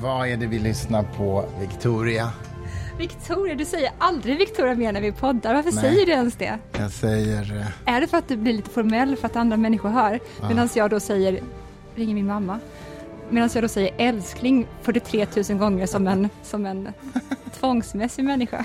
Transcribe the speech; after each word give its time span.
Vad 0.00 0.28
är 0.28 0.36
det 0.36 0.46
vi 0.46 0.58
lyssnar 0.58 1.02
på, 1.02 1.44
Victoria? 1.60 2.30
Victoria, 2.98 3.54
du 3.54 3.64
säger 3.64 3.90
aldrig 3.98 4.38
Victoria 4.38 4.74
mer 4.74 4.92
när 4.92 5.00
vi 5.00 5.12
poddar. 5.12 5.54
Varför 5.54 5.72
Nej. 5.72 5.80
säger 5.80 6.06
du 6.06 6.12
ens 6.12 6.34
det? 6.34 6.58
Jag 6.78 6.90
säger... 6.90 7.56
eh, 7.86 7.94
Är 7.94 8.00
det 8.00 8.06
för 8.06 8.18
att 8.18 8.28
du 8.28 8.36
blir 8.36 8.52
lite 8.52 8.70
formell 8.70 9.16
för 9.16 9.26
att 9.26 9.36
andra 9.36 9.56
människor 9.56 9.88
hör? 9.88 10.20
Medan 10.48 10.68
jag 10.74 10.90
då 10.90 11.00
säger, 11.00 11.40
ringer 11.94 12.14
min 12.14 12.26
mamma. 12.26 12.58
Medan 13.30 13.50
jag 13.54 13.64
då 13.64 13.68
säger 13.68 13.94
älskling 13.98 14.66
43 14.82 15.26
000 15.48 15.58
gånger 15.58 15.86
som 15.86 16.06
en, 16.06 16.28
som 16.42 16.66
en 16.66 16.88
tvångsmässig 17.60 18.24
människa. 18.24 18.64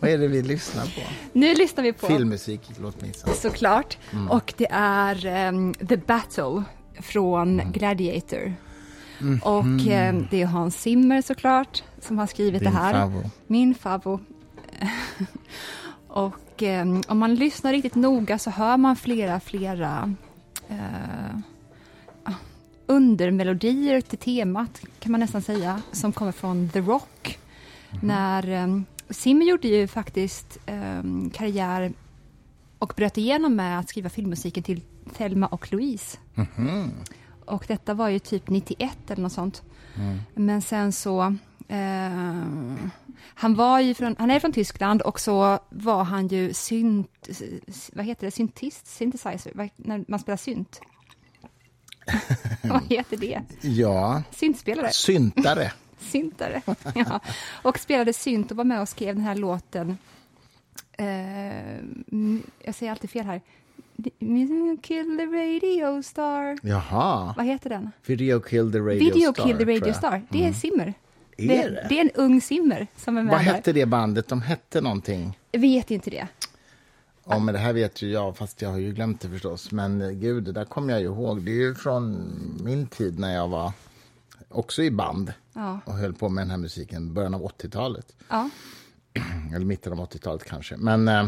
Vad 0.00 0.10
är 0.10 0.18
det 0.18 0.28
vi 0.28 0.42
lyssnar 0.42 0.84
på? 0.84 1.00
Nu 1.32 1.54
lyssnar 1.54 1.84
vi 1.84 1.92
på 1.92 2.06
Filmmusik, 2.06 2.70
låt 2.82 3.00
mig 3.00 3.10
gissa. 3.10 3.28
såklart. 3.28 3.98
Och 4.30 4.54
det 4.56 4.66
är 4.70 5.26
ehm, 5.26 5.74
The 5.74 5.96
Battle 5.96 6.62
från 7.00 7.60
Mm. 7.60 7.72
Gladiator. 7.72 8.54
Och 9.42 9.86
ehm, 9.86 10.26
det 10.30 10.42
är 10.42 10.46
Hans 10.46 10.80
Zimmer 10.80 11.22
såklart 11.22 11.82
som 12.00 12.18
har 12.18 12.26
skrivit 12.26 12.60
Din 12.62 12.72
det 12.72 12.78
här. 12.78 12.92
favorit. 12.92 13.32
Min 13.46 13.74
favo. 13.74 14.20
och 16.08 16.62
ehm, 16.62 17.02
om 17.08 17.18
man 17.18 17.34
lyssnar 17.34 17.72
riktigt 17.72 17.94
noga 17.94 18.38
så 18.38 18.50
hör 18.50 18.76
man 18.76 18.96
flera, 18.96 19.40
flera 19.40 20.14
eh, 20.68 21.36
ah, 22.24 22.32
undermelodier 22.86 24.00
till 24.00 24.18
temat 24.18 24.80
kan 24.98 25.12
man 25.12 25.20
nästan 25.20 25.42
säga, 25.42 25.82
som 25.92 26.12
kommer 26.12 26.32
från 26.32 26.68
The 26.68 26.80
Rock. 26.80 27.38
När 28.02 28.64
um, 28.64 28.84
Zimmer 29.10 29.46
gjorde 29.46 29.68
ju 29.68 29.86
faktiskt 29.88 30.58
ehm, 30.66 31.30
karriär 31.30 31.92
och 32.78 32.92
bröt 32.96 33.18
igenom 33.18 33.56
med 33.56 33.78
att 33.78 33.88
skriva 33.88 34.08
filmmusiken 34.08 34.62
till 34.62 34.80
Thelma 35.16 35.46
och 35.46 35.72
Louise. 35.72 36.18
Mhm. 36.34 36.90
Och 37.50 37.64
detta 37.68 37.94
var 37.94 38.08
ju 38.08 38.18
typ 38.18 38.48
91 38.50 39.10
eller 39.10 39.22
något 39.22 39.32
sånt. 39.32 39.62
Mm. 39.96 40.18
Men 40.34 40.62
sen 40.62 40.92
så... 40.92 41.36
Eh, 41.68 42.86
han, 43.34 43.54
var 43.54 43.80
ju 43.80 43.94
från, 43.94 44.16
han 44.18 44.30
är 44.30 44.40
från 44.40 44.52
Tyskland 44.52 45.02
och 45.02 45.20
så 45.20 45.58
var 45.68 46.04
han 46.04 46.28
ju 46.28 46.52
synt... 46.52 47.28
Vad 47.92 48.04
heter 48.04 48.26
det? 48.26 48.30
Syntist? 48.30 48.86
Synthesizer? 48.86 49.52
Vad- 49.54 49.68
När 49.76 50.04
man 50.08 50.18
spelar 50.20 50.36
synt? 50.36 50.80
vad 52.62 52.82
heter 52.88 53.16
det? 53.16 53.42
Ja, 53.60 54.22
Syntspelare? 54.30 54.90
syntare. 54.92 55.72
Syntare. 55.98 56.62
ja. 56.94 57.20
Och 57.62 57.78
spelade 57.78 58.12
synt 58.12 58.50
och 58.50 58.56
var 58.56 58.64
med 58.64 58.80
och 58.80 58.88
skrev 58.88 59.14
den 59.14 59.24
här 59.24 59.34
låten. 59.34 59.98
Eh, 60.92 61.76
jag 62.64 62.74
säger 62.74 62.90
alltid 62.92 63.10
fel 63.10 63.26
här. 63.26 63.40
Kill 64.82 65.16
the 65.16 65.26
radio 65.26 66.02
star. 66.02 66.58
Jaha. 66.62 67.34
Vad 67.36 67.46
heter 67.46 67.70
den? 67.70 67.90
Video 68.06 68.40
Kill 68.40 68.72
the 68.72 68.78
Radio 68.78 68.98
Video 68.98 69.32
Star. 69.32 69.44
Kill 69.44 69.56
the 69.58 69.64
Radio. 69.64 69.92
Star. 69.92 70.22
Det 70.30 70.46
är 70.46 70.52
Simmer. 70.52 70.94
Är 71.36 71.48
det, 71.48 71.70
det? 71.70 71.86
det 71.88 71.98
är 71.98 72.00
en 72.00 72.10
ung 72.14 72.40
Simmer 72.40 72.86
som 72.96 73.16
är 73.16 73.22
med 73.22 73.32
Vad 73.32 73.40
hette 73.40 73.72
det 73.72 73.86
bandet? 73.86 74.28
De 74.28 74.42
hette 74.42 74.80
någonting. 74.80 75.38
Vet 75.52 75.90
inte 75.90 76.10
det. 76.10 76.28
Ja, 77.26 77.38
men 77.38 77.54
det 77.54 77.60
här 77.60 77.72
vet 77.72 78.02
ju 78.02 78.10
jag, 78.10 78.36
fast 78.36 78.62
jag 78.62 78.68
har 78.70 78.78
ju 78.78 78.92
glömt 78.92 79.20
det 79.20 79.28
förstås. 79.28 79.72
Men 79.72 80.02
eh, 80.02 80.10
gud, 80.10 80.44
det 80.44 80.52
där 80.52 80.64
kommer 80.64 80.92
jag 80.92 81.00
ju 81.00 81.06
ihåg. 81.06 81.42
Det 81.42 81.50
är 81.50 81.54
ju 81.54 81.74
från 81.74 82.16
min 82.64 82.86
tid 82.86 83.18
när 83.18 83.34
jag 83.34 83.48
var 83.48 83.72
också 84.48 84.82
i 84.82 84.90
band 84.90 85.32
Ja. 85.52 85.80
och 85.84 85.92
höll 85.94 86.14
på 86.14 86.28
med 86.28 86.42
den 86.42 86.50
här 86.50 86.58
musiken, 86.58 87.14
början 87.14 87.34
av 87.34 87.42
80-talet. 87.42 88.16
Ja. 88.28 88.50
Eller 89.54 89.66
mitten 89.66 89.92
av 89.92 89.98
80-talet 89.98 90.44
kanske. 90.44 90.76
Men 90.76 91.08
eh, 91.08 91.26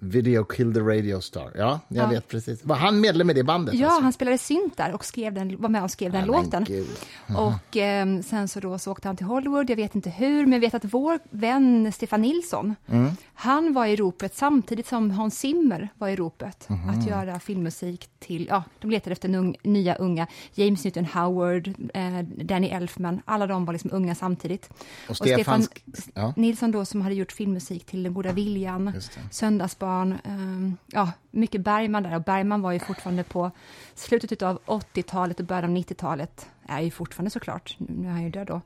Video 0.00 0.44
Kill 0.44 0.74
the 0.74 0.80
Radio 0.80 1.20
Star, 1.20 1.52
ja, 1.54 1.80
jag 1.88 2.04
Ja. 2.04 2.08
vet 2.08 2.28
precis. 2.28 2.64
Var 2.64 2.76
han 2.76 3.00
medlem 3.00 3.30
i 3.30 3.32
det 3.32 3.44
bandet? 3.44 3.74
Ja, 3.74 3.86
alltså? 3.86 4.02
han 4.02 4.12
spelade 4.12 4.38
synt 4.38 4.76
där 4.76 4.94
och 4.94 5.04
skrev 5.04 5.34
den, 5.34 5.60
var 5.60 5.68
med 5.68 5.82
och 5.82 5.90
skrev 5.90 6.12
den 6.12 6.20
Nej, 6.20 6.42
låten. 6.44 6.66
Och 7.36 7.76
eh, 7.76 8.20
sen 8.20 8.48
så 8.48 8.60
då 8.60 8.78
så 8.78 8.92
åkte 8.92 9.08
han 9.08 9.16
till 9.16 9.26
Hollywood, 9.26 9.70
jag 9.70 9.76
vet 9.76 9.94
inte 9.94 10.10
hur, 10.10 10.42
men 10.46 10.52
jag 10.52 10.60
vet 10.60 10.74
att 10.74 10.84
vår 10.84 11.18
vän 11.30 11.92
Stefan 11.92 12.22
Nilsson, 12.22 12.74
Mm. 12.86 13.10
han 13.34 13.72
var 13.72 13.86
i 13.86 13.96
ropet 13.96 14.36
samtidigt 14.36 14.86
som 14.86 15.10
Hans 15.10 15.38
Zimmer 15.38 15.88
var 15.98 16.08
i 16.08 16.16
ropet 16.16 16.68
Mhm. 16.68 16.90
att 16.90 17.06
göra 17.08 17.40
filmmusik 17.40 18.08
till, 18.18 18.46
ja, 18.50 18.62
de 18.78 18.90
letade 18.90 19.12
efter 19.12 19.36
ung, 19.36 19.56
nya 19.62 19.94
unga, 19.94 20.26
James 20.54 20.84
Newton 20.84 21.04
Howard, 21.04 21.68
eh, 21.94 22.18
Danny 22.44 22.68
Elfman, 22.68 23.20
alla 23.24 23.46
de 23.46 23.64
var 23.64 23.72
liksom 23.72 23.90
unga 23.92 24.14
samtidigt. 24.14 24.70
Och 25.08 25.16
Stefan 25.16 25.60
sk- 25.62 26.10
ja. 26.14 26.32
Nilsson 26.36 26.70
då 26.70 26.84
som 26.84 27.00
hade 27.00 27.14
gjort 27.14 27.32
filmmusik 27.32 27.84
till 27.86 28.02
Den 28.02 28.14
goda 28.14 28.32
viljan. 28.32 28.92
Söndagsbarn, 29.30 29.87
ehm, 30.24 30.76
ja, 30.86 31.12
mycket 31.30 31.60
Bergman 31.60 32.02
där. 32.02 32.14
Och 32.16 32.22
Bergman 32.22 32.62
var 32.62 32.72
ju 32.72 32.78
fortfarande 32.78 33.24
på 33.24 33.50
slutet 33.94 34.42
av 34.42 34.58
80-talet 34.66 35.40
och 35.40 35.46
början 35.46 35.64
av 35.64 35.70
90-talet, 35.76 36.46
är 36.68 36.80
ju 36.80 36.90
fortfarande 36.90 37.30
såklart, 37.30 37.76
nu 37.78 38.06
är 38.08 38.12
han 38.12 38.22
ju 38.22 38.30
död 38.30 38.46
då, 38.46 38.60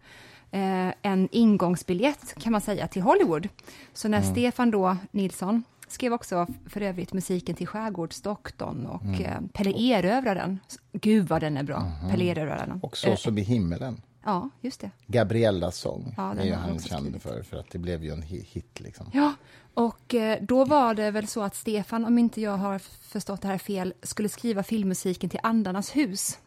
eh, 0.50 0.92
en 1.02 1.28
ingångsbiljett 1.32 2.34
kan 2.38 2.52
man 2.52 2.60
säga 2.60 2.88
till 2.88 3.02
Hollywood. 3.02 3.48
Så 3.92 4.08
när 4.08 4.18
Mm. 4.18 4.30
Stefan 4.32 4.70
då, 4.70 4.96
Nilsson, 5.10 5.64
skrev 5.88 6.12
också 6.12 6.46
för 6.66 6.80
övrigt 6.80 7.12
musiken 7.12 7.54
till 7.54 7.66
Skärgårdsdoktorn 7.66 8.86
och 8.86 9.02
Mm. 9.04 9.20
eh, 9.24 9.40
Pelle 9.52 9.70
Erövraren. 9.80 10.58
Gud 10.92 11.28
vad 11.28 11.40
den 11.40 11.56
är 11.56 11.62
bra, 11.62 11.92
Pelle 12.10 12.24
Erövraren. 12.24 12.80
Och 12.82 12.96
Så 12.96 13.08
Eh, 13.08 13.16
som 13.16 13.38
i 13.38 13.42
himmelen. 13.42 14.00
Ja, 14.24 14.50
just 14.60 14.80
det. 14.80 14.90
Gabriellas 15.06 15.76
sång 15.76 16.14
Ja, 16.16 16.34
är 16.34 16.44
ju 16.44 16.54
han 16.54 16.78
känd 16.78 17.22
för, 17.22 17.42
för 17.42 17.56
att 17.56 17.70
det 17.70 17.78
blev 17.78 18.04
ju 18.04 18.10
en 18.10 18.22
hi- 18.22 18.44
hit. 18.52 18.80
Liksom. 18.80 19.06
Ja, 19.12 19.32
och 19.74 20.14
eh, 20.14 20.38
då 20.42 20.64
var 20.64 20.94
det 20.94 21.10
väl 21.10 21.26
så 21.26 21.42
att 21.42 21.54
Stefan, 21.56 22.04
om 22.04 22.18
inte 22.18 22.40
jag 22.40 22.56
har 22.56 22.78
förstått 23.02 23.42
det 23.42 23.48
här 23.48 23.58
fel, 23.58 23.94
skulle 24.02 24.28
skriva 24.28 24.62
filmmusiken 24.62 25.30
till 25.30 25.40
Andarnas 25.42 25.96
hus. 25.96 26.38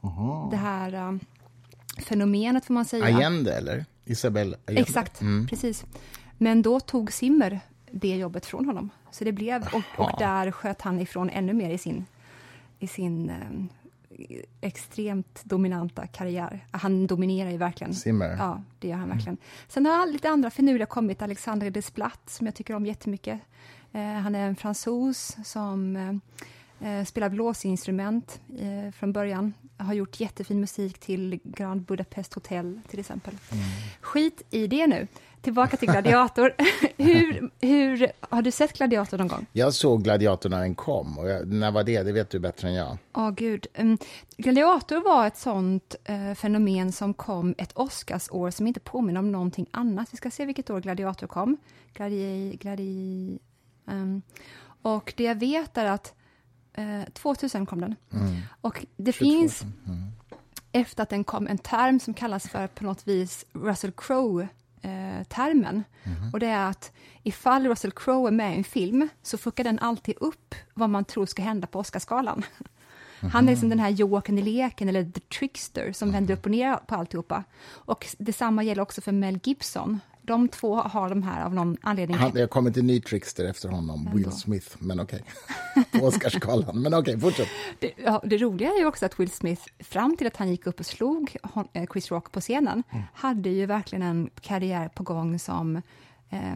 Det 0.52 0.58
här 0.58 0.94
eh, 0.94 1.18
fenomenet 2.04 2.66
får 2.66 2.74
man 2.74 2.86
säga. 2.86 3.06
Allende, 3.16 3.54
eller? 3.58 3.86
Isabel 4.06 4.56
Allende? 4.68 4.82
Exakt, 4.82 5.20
precis. 5.50 5.86
Men 6.38 6.62
då 6.62 6.80
tog 6.80 7.12
Simmer 7.12 7.60
det 7.92 8.16
jobbet 8.16 8.46
från 8.46 8.66
honom. 8.66 8.90
Så 9.12 9.24
det 9.24 9.32
blev, 9.32 9.62
och, 9.74 10.06
och 10.06 10.12
där 10.20 10.52
sköt 10.52 10.82
han 10.82 11.00
ifrån 11.00 11.30
ännu 11.30 11.54
mer 11.54 11.70
i 11.70 11.78
sin, 11.78 12.06
i 12.80 12.88
sin 12.88 13.30
eh, 13.30 13.36
extremt 14.62 15.42
dominanta 15.44 16.08
karriär. 16.08 16.68
Han 16.72 17.08
dominerar 17.08 17.52
ju 17.52 17.58
verkligen. 17.58 17.94
Zimmer. 17.94 18.36
Ja, 18.40 18.64
det 18.80 18.88
gör 18.88 18.98
han 18.98 19.10
verkligen. 19.10 19.38
Sen 19.68 19.86
har 19.86 20.08
lite 20.08 20.30
andra 20.30 20.50
finurliga 20.50 20.86
kommit. 20.86 21.22
Alexandre 21.22 21.70
Desplat, 21.70 22.30
som 22.30 22.48
jag 22.48 22.56
tycker 22.56 22.76
om 22.76 22.86
jättemycket. 22.86 23.40
Eh, 23.92 24.02
han 24.02 24.36
är 24.36 24.48
en 24.48 24.56
fransos 24.56 25.38
som 25.44 25.96
eh, 25.96 26.90
eh, 26.90 27.06
spelar 27.06 27.30
blåsinstrument 27.30 28.42
eh, 28.60 28.92
från 28.92 29.14
början. 29.14 29.54
Har 29.78 29.94
gjort 29.94 30.20
jättefin 30.20 30.60
musik 30.60 31.00
till 31.00 31.40
Grand 31.44 31.82
Budapest 31.82 32.34
Hotel, 32.34 32.82
till 32.88 33.00
exempel. 33.00 33.38
Skit 34.02 34.42
i 34.50 34.68
det 34.68 34.88
nu. 34.88 35.08
Tillbaka 35.46 35.78
till 35.78 35.92
Gladiator. 35.92 36.54
hur, 36.98 37.50
hur, 37.62 38.12
har 38.20 38.42
du 38.42 38.52
sett 38.52 38.78
Gladiator 38.78 39.18
någon 39.18 39.28
gång? 39.28 39.46
Jag 39.52 39.74
såg 39.74 40.04
Gladiator 40.04 40.50
när 40.50 40.60
den 40.60 40.76
kom. 40.76 41.18
Och 41.20 41.30
jag, 41.30 41.48
när 41.48 41.72
var 41.72 41.84
det? 41.84 42.04
Det 42.04 42.12
vet 42.12 42.30
du 42.30 42.40
bättre 42.40 42.68
än 42.68 42.74
jag. 42.74 42.98
Ja, 43.14 43.30
gud. 43.30 43.68
Um, 43.78 43.98
Gladiator 44.38 45.04
var 45.04 45.28
ett 45.28 45.38
sånt 45.38 45.96
eh, 46.04 46.34
fenomen 46.34 46.92
som 46.92 47.14
kom 47.14 47.56
ett 47.58 47.72
Oscarsår 47.74 48.52
som 48.52 48.68
inte 48.68 48.80
påminner 48.80 49.20
om 49.20 49.32
någonting 49.32 49.66
annat. 49.72 50.08
Vi 50.12 50.18
ska 50.18 50.32
se 50.32 50.46
vilket 50.46 50.70
år 50.70 50.82
Gladiator 50.82 51.28
kom. 51.28 51.58
Gladi... 51.94 52.58
gladi 52.62 53.40
ehm, 53.88 54.22
och 54.82 55.14
det 55.18 55.24
jag 55.24 55.36
vet 55.36 55.78
är 55.78 55.86
att 55.86 56.14
eh, 56.74 57.04
2000 57.14 57.66
kom 57.66 57.82
den. 57.82 57.96
Och 58.62 58.86
det 58.98 59.14
22. 59.14 59.26
finns, 59.26 59.64
efter 60.72 61.04
att 61.04 61.10
den 61.10 61.24
kom, 61.24 61.48
en 61.48 61.58
term 61.58 62.00
som 62.00 62.14
kallas 62.14 62.50
för 62.50 62.68
på 62.68 62.84
något 62.84 63.08
vis 63.08 63.46
Russell 63.54 63.92
Crowe-termen. 64.86 65.84
Och 66.34 66.40
det 66.40 66.48
är 66.48 66.70
att 66.70 66.92
ifall 67.24 67.68
Russell 67.68 67.92
Crowe 67.92 68.30
är 68.30 68.32
med 68.32 68.54
i 68.54 68.58
en 68.58 68.64
film 68.64 69.10
så 69.22 69.38
fuckar 69.38 69.64
den 69.64 69.80
alltid 69.80 70.16
upp 70.20 70.56
vad 70.74 70.90
man 70.90 71.06
tror 71.06 71.26
ska 71.26 71.42
hända 71.42 71.68
på 71.68 71.80
Oscarsgalan. 71.80 72.46
Han 73.34 73.48
är 73.48 73.52
liksom 73.52 73.70
den 73.70 73.80
här 73.80 73.90
Jokern 73.90 74.38
i 74.38 74.42
leken, 74.42 74.90
eller 74.90 75.04
the 75.04 75.20
trickster, 75.20 75.92
som 75.92 76.12
vänder 76.12 76.34
upp 76.34 76.46
och 76.46 76.52
ner 76.52 76.76
på 76.76 76.96
alltihopa. 76.96 77.44
Och 77.66 78.08
detsamma 78.18 78.64
gäller 78.64 78.82
också 78.82 79.02
för 79.02 79.12
Mel 79.12 79.40
Gibson. 79.44 80.00
De 80.26 80.48
två 80.48 80.76
har 80.76 81.10
de 81.10 81.24
här 81.24 81.46
av 81.46 81.54
någon 81.54 81.78
anledning. 81.82 82.18
Han, 82.18 82.32
det 82.34 82.40
har 82.40 82.48
kommit 82.48 82.78
en 82.78 82.88
ny 82.88 83.02
trickster 83.02 83.46
efter 83.46 83.70
honom, 83.70 84.10
Will 84.14 84.32
Smith. 84.32 84.76
Men 84.80 85.00
okej. 85.00 85.24
På 85.92 86.06
Oscarsgalan. 86.06 86.82
Men 86.82 86.94
okej, 86.94 87.20
fortsätt. 87.20 87.48
Det, 87.80 87.92
ja, 87.98 88.22
det 88.26 88.38
roliga 88.38 88.70
är 88.70 88.80
ju 88.80 88.86
också 88.86 89.06
att 89.06 89.20
Will 89.20 89.32
Smith, 89.32 89.64
fram 89.80 90.18
till 90.18 90.28
att 90.28 90.38
han 90.38 90.50
gick 90.50 90.68
upp 90.68 90.80
och 90.80 90.86
slog 90.86 91.36
eh, 91.74 91.86
Chris 91.94 92.12
Rock 92.12 92.32
på 92.32 92.42
scenen, 92.42 92.84
hade 93.14 93.50
ju 93.50 93.66
verkligen 93.66 94.02
en 94.02 94.30
karriär 94.42 94.88
på 94.88 95.04
gång 95.04 95.40
som 95.40 95.76
eh, 96.30 96.56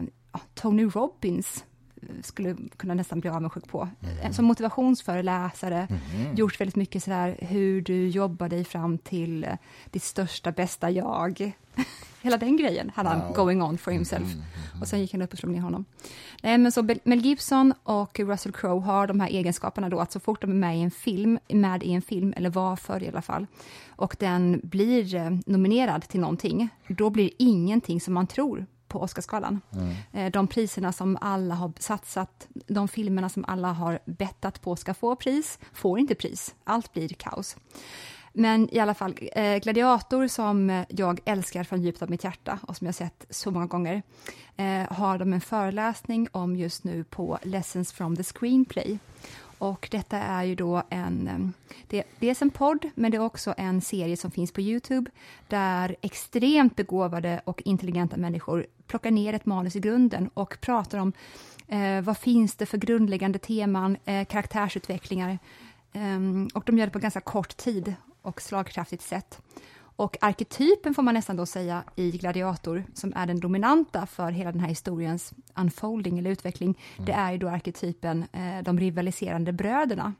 Tony 0.54 0.84
Robbins 0.84 1.64
skulle 2.22 2.56
kunna 2.76 2.94
nästan 2.94 3.20
bli 3.20 3.30
avundsjuk 3.30 3.68
på. 3.68 3.88
Eh, 4.22 4.30
Som 4.32 4.44
motivationsföreläsare, 4.44 5.88
gjort 6.34 6.60
väldigt 6.60 6.76
mycket 6.76 7.02
sådär 7.02 7.36
hur 7.40 7.80
du 7.82 8.08
jobbar 8.08 8.48
dig 8.48 8.64
fram 8.64 8.98
till 8.98 9.44
eh, 9.44 9.50
ditt 9.90 10.02
största, 10.02 10.52
bästa 10.52 10.90
jag. 10.90 11.52
hela 12.22 12.36
den 12.36 12.56
grejen 12.56 12.90
hade 12.94 13.08
han 13.08 13.20
Wow. 13.20 13.34
going 13.34 13.62
on 13.62 13.78
for 13.78 13.90
himself. 13.90 14.28
Och 14.80 14.88
sen 14.88 15.00
gick 15.00 15.12
han 15.12 15.22
upp 15.22 15.32
och 15.32 15.38
slog 15.38 15.52
ner 15.52 15.60
honom. 15.60 15.84
Nej, 16.42 16.58
men 16.58 16.72
så 16.72 16.82
Mel 17.04 17.20
Gibson 17.20 17.74
och 17.82 18.20
Russell 18.20 18.52
Crowe 18.52 18.80
har 18.86 19.06
de 19.06 19.20
här 19.20 19.28
egenskaperna 19.28 19.88
då, 19.88 20.00
att 20.00 20.12
så 20.12 20.20
fort 20.20 20.40
de 20.40 20.50
är 20.50 20.54
med 20.54 20.78
i 20.78 20.80
en 20.80 20.90
film, 20.90 21.38
med 21.48 21.82
i 21.82 21.92
en 21.92 22.02
film, 22.02 22.34
eller 22.36 22.50
var 22.50 22.76
förr 22.76 23.02
i 23.02 23.08
alla 23.08 23.22
fall, 23.22 23.46
och 23.88 24.16
den 24.18 24.60
blir 24.64 25.14
eh, 25.14 25.30
nominerad 25.46 26.02
till 26.02 26.20
någonting, 26.20 26.68
då 26.88 27.10
blir 27.10 27.30
ingenting 27.38 28.00
som 28.00 28.14
man 28.14 28.26
tror 28.26 28.66
på 28.90 29.00
Oscarsgalan. 29.00 29.60
Eh, 30.12 30.30
De 30.32 30.46
priserna 30.46 30.92
som 30.92 31.18
alla 31.20 31.54
har 31.54 31.72
satsat, 31.78 32.48
de 32.66 32.88
filmerna 32.88 33.28
som 33.28 33.44
alla 33.48 33.72
har 33.72 33.98
bettat 34.04 34.60
på 34.60 34.76
ska 34.76 34.94
få 34.94 35.16
pris, 35.16 35.58
får 35.72 35.98
inte 35.98 36.14
pris. 36.14 36.54
Allt 36.64 36.92
blir 36.92 37.08
kaos. 37.08 37.56
Men 38.32 38.68
i 38.74 38.78
alla 38.78 38.94
fall, 38.94 39.14
eh, 39.32 39.56
Gladiator 39.56 40.28
som 40.28 40.84
jag 40.88 41.20
älskar 41.24 41.64
från 41.64 41.82
djupet 41.82 42.02
av 42.02 42.10
mitt 42.10 42.24
hjärta 42.24 42.58
och 42.62 42.76
som 42.76 42.86
jag 42.86 42.94
sett 42.94 43.26
så 43.30 43.50
många 43.50 43.66
gånger, 43.66 44.02
eh, 44.56 44.92
har 44.92 45.18
de 45.18 45.32
en 45.32 45.40
föreläsning 45.40 46.28
om 46.32 46.56
just 46.56 46.84
nu 46.84 47.04
på 47.04 47.38
Lessons 47.42 47.92
from 47.92 48.16
the 48.16 48.22
Screenplay. 48.22 48.98
Och 49.60 49.88
detta 49.90 50.18
är 50.18 50.44
ju 50.44 50.54
då 50.54 50.82
en, 50.90 51.28
ehm, 51.28 51.52
det 51.88 51.98
är 51.98 52.04
dels 52.18 52.42
en 52.42 52.50
podd, 52.50 52.90
men 52.94 53.10
det 53.10 53.16
är 53.16 53.22
också 53.22 53.54
en 53.56 53.80
serie 53.80 54.16
som 54.16 54.30
finns 54.30 54.52
på 54.52 54.60
Youtube, 54.60 55.10
där 55.48 55.96
extremt 56.00 56.76
begåvade 56.76 57.40
och 57.44 57.62
intelligenta 57.64 58.16
människor 58.16 58.66
plockar 58.86 59.10
ner 59.10 59.32
ett 59.32 59.46
manus 59.46 59.76
i 59.76 59.80
grunden 59.80 60.30
och 60.34 60.60
pratar 60.60 60.98
om 60.98 61.12
eh, 61.68 62.00
vad 62.00 62.18
finns 62.18 62.54
det 62.54 62.66
för 62.66 62.78
grundläggande 62.78 63.38
teman, 63.38 63.96
eh, 64.04 64.24
karaktärsutvecklingar, 64.24 65.38
eh, 65.92 66.20
och 66.54 66.62
de 66.66 66.78
gör 66.78 66.86
det 66.86 66.92
på 66.92 66.98
ganska 66.98 67.20
kort 67.20 67.56
tid 67.56 67.94
och 68.22 68.42
slagkraftigt 68.42 69.02
sätt. 69.02 69.42
Och 70.00 70.16
arketypen 70.20 70.94
får 70.94 71.02
man 71.02 71.14
nästan 71.14 71.36
då 71.36 71.46
säga 71.46 71.84
i 71.96 72.10
Gladiator, 72.10 72.84
som 72.94 73.12
är 73.16 73.26
den 73.26 73.40
dominanta 73.40 74.06
för 74.06 74.30
hela 74.30 74.52
den 74.52 74.60
här 74.60 74.68
historiens 74.68 75.32
unfolding 75.54 76.18
eller 76.18 76.30
utveckling, 76.30 76.78
det 77.06 77.12
är 77.12 77.32
ju 77.32 77.38
då 77.38 77.48
arketypen 77.48 78.24
eh, 78.32 78.62
de 78.64 78.80
rivaliserande 78.80 79.52
bröderna. 79.52 80.14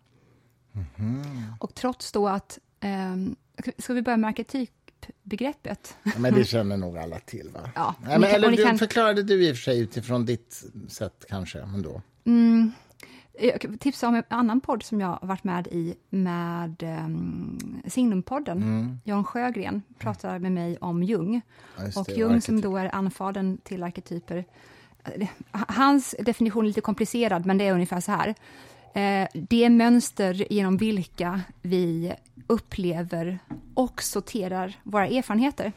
Och 1.60 1.74
trots 1.74 2.12
då 2.12 2.28
att, 2.28 2.58
ehm, 2.80 3.36
ska 3.78 3.92
vi 3.94 4.02
börja 4.02 4.16
med 4.16 4.28
arketypbegreppet? 4.28 5.96
Ja, 6.02 6.12
Men 6.18 6.34
det 6.34 6.44
känner 6.48 6.76
nog 6.76 6.98
alla 6.98 7.18
till, 7.18 7.50
va? 7.54 7.70
Ja, 7.74 7.94
Nej, 8.02 8.18
men, 8.18 8.30
eller 8.30 8.50
du 8.50 8.64
kan- 8.64 8.78
förklarade 8.78 9.22
du 9.22 9.44
i 9.48 9.52
och 9.52 9.56
för 9.56 9.62
sig 9.62 9.80
utifrån 9.80 10.24
ditt 10.24 10.64
sätt 10.88 11.24
kanske, 11.28 11.60
ändå. 11.60 12.02
Mm. 12.24 12.72
Jag 13.42 13.60
kan 13.60 13.78
tipsa 13.78 14.08
om 14.08 14.14
en 14.14 14.22
annan 14.28 14.60
podd 14.60 14.82
som 14.82 15.00
jag 15.00 15.08
har 15.08 15.28
varit 15.28 15.44
med 15.44 15.66
i 15.66 15.94
med 16.10 16.82
um, 17.04 17.82
Signumpodden. 17.86 19.00
Jan 19.04 19.24
Sjögren 19.24 19.82
pratar 19.98 20.38
med 20.38 20.52
mig 20.52 20.76
om 20.80 21.02
Jung. 21.02 21.40
Ja, 21.76 22.00
och 22.00 22.06
det, 22.06 22.12
Jung 22.12 22.40
som 22.40 22.54
arketyp. 22.54 22.62
då 22.62 22.76
är 22.76 22.94
anfadern 22.94 23.58
till 23.58 23.82
arketyper. 23.82 24.44
Eh, 25.04 25.28
Hans 25.50 26.14
definition 26.18 26.64
är 26.64 26.68
lite 26.68 26.80
komplicerad, 26.80 27.46
men 27.46 27.58
det 27.58 27.66
är 27.66 27.72
ungefär 27.72 28.00
så 28.00 28.12
här. 28.12 28.28
Eh, 28.94 29.28
det 29.32 29.64
är 29.64 29.70
mönster 29.70 30.52
genom 30.52 30.76
vilka 30.76 31.40
vi 31.62 32.12
upplever 32.46 33.38
och 33.74 34.02
sorterar 34.02 34.76
våra 34.82 35.06
erfarenheter. 35.06 35.72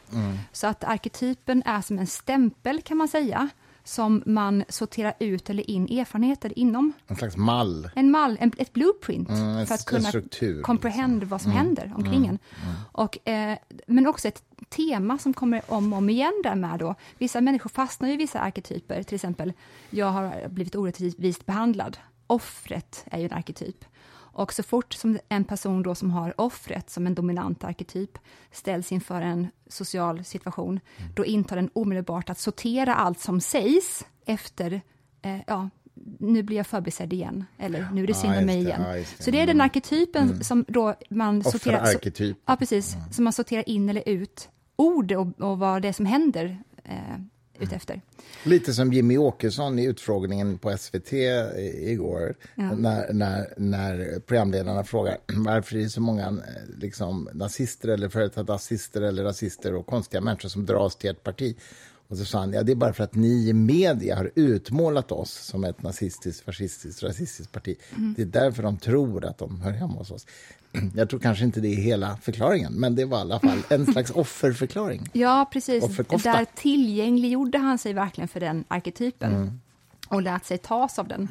Så 0.52 0.66
att 0.66 0.84
arketypen 0.84 1.62
är 1.66 1.80
som 1.80 1.98
en 1.98 2.06
stämpel, 2.06 2.82
kan 2.82 2.96
man 2.96 3.08
säga, 3.08 3.48
som 3.84 4.22
man 4.26 4.64
sorterar 4.68 5.14
ut 5.18 5.50
eller 5.50 5.70
in 5.70 5.98
erfarenheter 5.98 6.58
inom. 6.58 6.92
En 7.06 7.16
slags 7.16 7.36
mall. 7.36 7.90
En 7.94 8.10
mall, 8.10 8.36
en, 8.40 8.52
ett 8.58 8.72
blueprint 8.72 9.28
Mm, 9.28 9.66
för 9.66 9.74
att 9.74 9.84
kunna 9.84 10.08
struktur, 10.08 10.56
liksom. 10.56 11.28
vad 11.28 11.40
som 11.40 11.50
händer 11.50 11.92
omkring 11.96 12.26
en. 12.26 12.38
Och, 12.92 13.28
eh, 13.28 13.58
men 13.86 14.06
också 14.06 14.28
ett 14.28 14.42
tema 14.68 15.18
som 15.18 15.34
kommer 15.34 15.62
om 15.66 15.92
och 15.92 15.98
om 15.98 16.10
igen 16.10 16.40
där 16.42 16.54
med 16.54 16.78
då. 16.78 16.94
Vissa 17.18 17.40
människor 17.40 17.70
fastnar 17.70 18.08
i 18.08 18.16
vissa 18.16 18.40
arketyper, 18.40 19.02
till 19.02 19.14
exempel 19.14 19.52
jag 19.90 20.06
har 20.06 20.48
blivit 20.48 20.74
orättvist 20.74 21.46
behandlad. 21.46 21.98
Offret 22.26 23.04
är 23.06 23.18
ju 23.18 23.24
en 23.24 23.32
arketyp. 23.32 23.84
Och 24.34 24.52
så 24.52 24.62
fort 24.62 24.92
som 24.92 25.18
en 25.28 25.44
person 25.44 25.82
då 25.82 25.94
som 25.94 26.10
har 26.10 26.40
offret 26.40 26.90
som 26.90 27.06
en 27.06 27.14
dominant 27.14 27.64
arketyp 27.64 28.18
ställs 28.50 28.92
inför 28.92 29.20
en 29.20 29.48
social 29.68 30.24
situation, 30.24 30.80
då 31.14 31.24
intar 31.24 31.56
den 31.56 31.70
omedelbart 31.72 32.30
att 32.30 32.38
sortera 32.38 32.94
allt 32.94 33.20
som 33.20 33.40
sägs 33.40 34.04
efter, 34.26 34.80
eh, 35.22 35.38
ja, 35.46 35.70
nu 36.18 36.42
blir 36.42 36.56
jag 36.56 36.66
förbisedd 36.66 37.12
igen, 37.12 37.44
eller 37.58 37.88
nu 37.92 38.02
är 38.02 38.06
det 38.06 38.14
synd 38.14 38.38
om 38.38 38.46
mig 38.46 38.58
igen. 38.58 38.96
just 38.96 39.18
det. 39.18 39.24
Så 39.24 39.30
det 39.30 39.40
är 39.40 39.46
den 39.46 39.60
arketypen 39.60 40.44
som 40.44 40.64
då 40.68 40.94
man 41.10 41.44
sorterar... 41.44 41.86
så-. 41.86 42.34
Ja, 42.46 42.56
precis. 42.56 42.96
Som 43.10 43.24
man 43.24 43.32
sorterar 43.32 43.68
in 43.68 43.88
eller 43.88 44.08
ut 44.08 44.48
ord 44.76 45.12
och, 45.12 45.40
och 45.40 45.58
vad 45.58 45.82
det 45.82 45.88
är 45.88 45.92
som 45.92 46.06
händer 46.06 46.58
eh, 46.84 47.18
utefter. 47.58 48.00
Lite 48.44 48.72
som 48.74 48.92
Jimmy 48.92 49.16
Åkesson 49.18 49.78
i 49.78 49.84
utfrågningen 49.84 50.58
på 50.58 50.70
SVT 50.78 51.12
i- 51.12 51.90
igår. 51.90 52.34
Ja. 52.54 52.74
När, 52.74 53.12
när, 53.12 53.54
när 53.56 54.20
programledarna 54.20 54.84
frågar 54.84 55.18
varför 55.36 55.76
det 55.76 55.84
är 55.84 55.88
så 55.88 56.00
många 56.00 56.26
eh, 56.26 56.78
liksom, 56.78 57.28
nazister 57.32 57.88
eller 57.88 58.08
före 58.08 58.22
detta 58.24 58.42
nazister 58.42 59.02
eller 59.02 59.24
rasister 59.24 59.74
och 59.74 59.86
konstiga 59.86 60.20
människor 60.20 60.48
som 60.48 60.66
dras 60.66 60.96
till 60.96 61.10
ett 61.10 61.22
parti. 61.22 61.56
Och 62.08 62.16
så 62.18 62.24
sa 62.24 62.38
han, 62.38 62.52
ja 62.52 62.62
det 62.62 62.72
är 62.72 62.76
bara 62.76 62.92
för 62.92 63.04
att 63.04 63.14
ni 63.14 63.48
i 63.48 63.52
media 63.52 64.16
har 64.16 64.30
utmålat 64.34 65.12
oss 65.12 65.32
som 65.32 65.64
ett 65.64 65.82
nazistiskt, 65.82 66.44
fascistiskt, 66.44 67.02
rasistiskt 67.02 67.52
parti. 67.52 67.76
Mm. 67.96 68.14
Det 68.16 68.22
är 68.22 68.26
därför 68.26 68.62
de 68.62 68.76
tror 68.76 69.24
att 69.24 69.38
de 69.38 69.60
hör 69.60 69.70
hemma 69.72 69.92
hos 69.94 70.10
oss. 70.10 70.26
Jag 70.94 71.10
tror 71.10 71.20
kanske 71.20 71.44
inte 71.44 71.60
det 71.60 71.68
är 71.68 71.76
hela 71.76 72.16
förklaringen, 72.16 72.72
men 72.72 72.94
det 72.94 73.04
var 73.04 73.18
i 73.18 73.20
alla 73.20 73.40
fall 73.40 73.58
en 73.68 73.86
slags 73.92 74.10
offerförklaring. 74.10 75.08
Ja, 75.12 75.48
precis. 75.52 75.96
Där 75.96 76.46
tillgängliggjorde 76.54 77.58
han 77.58 77.78
sig 77.78 77.92
verkligen 77.92 78.28
för 78.28 78.40
den 78.40 78.64
arketypen 78.68 79.34
Mm. 79.34 79.60
och 80.08 80.22
lät 80.22 80.44
sig 80.44 80.58
tas 80.58 80.98
av 80.98 81.08
den. 81.08 81.28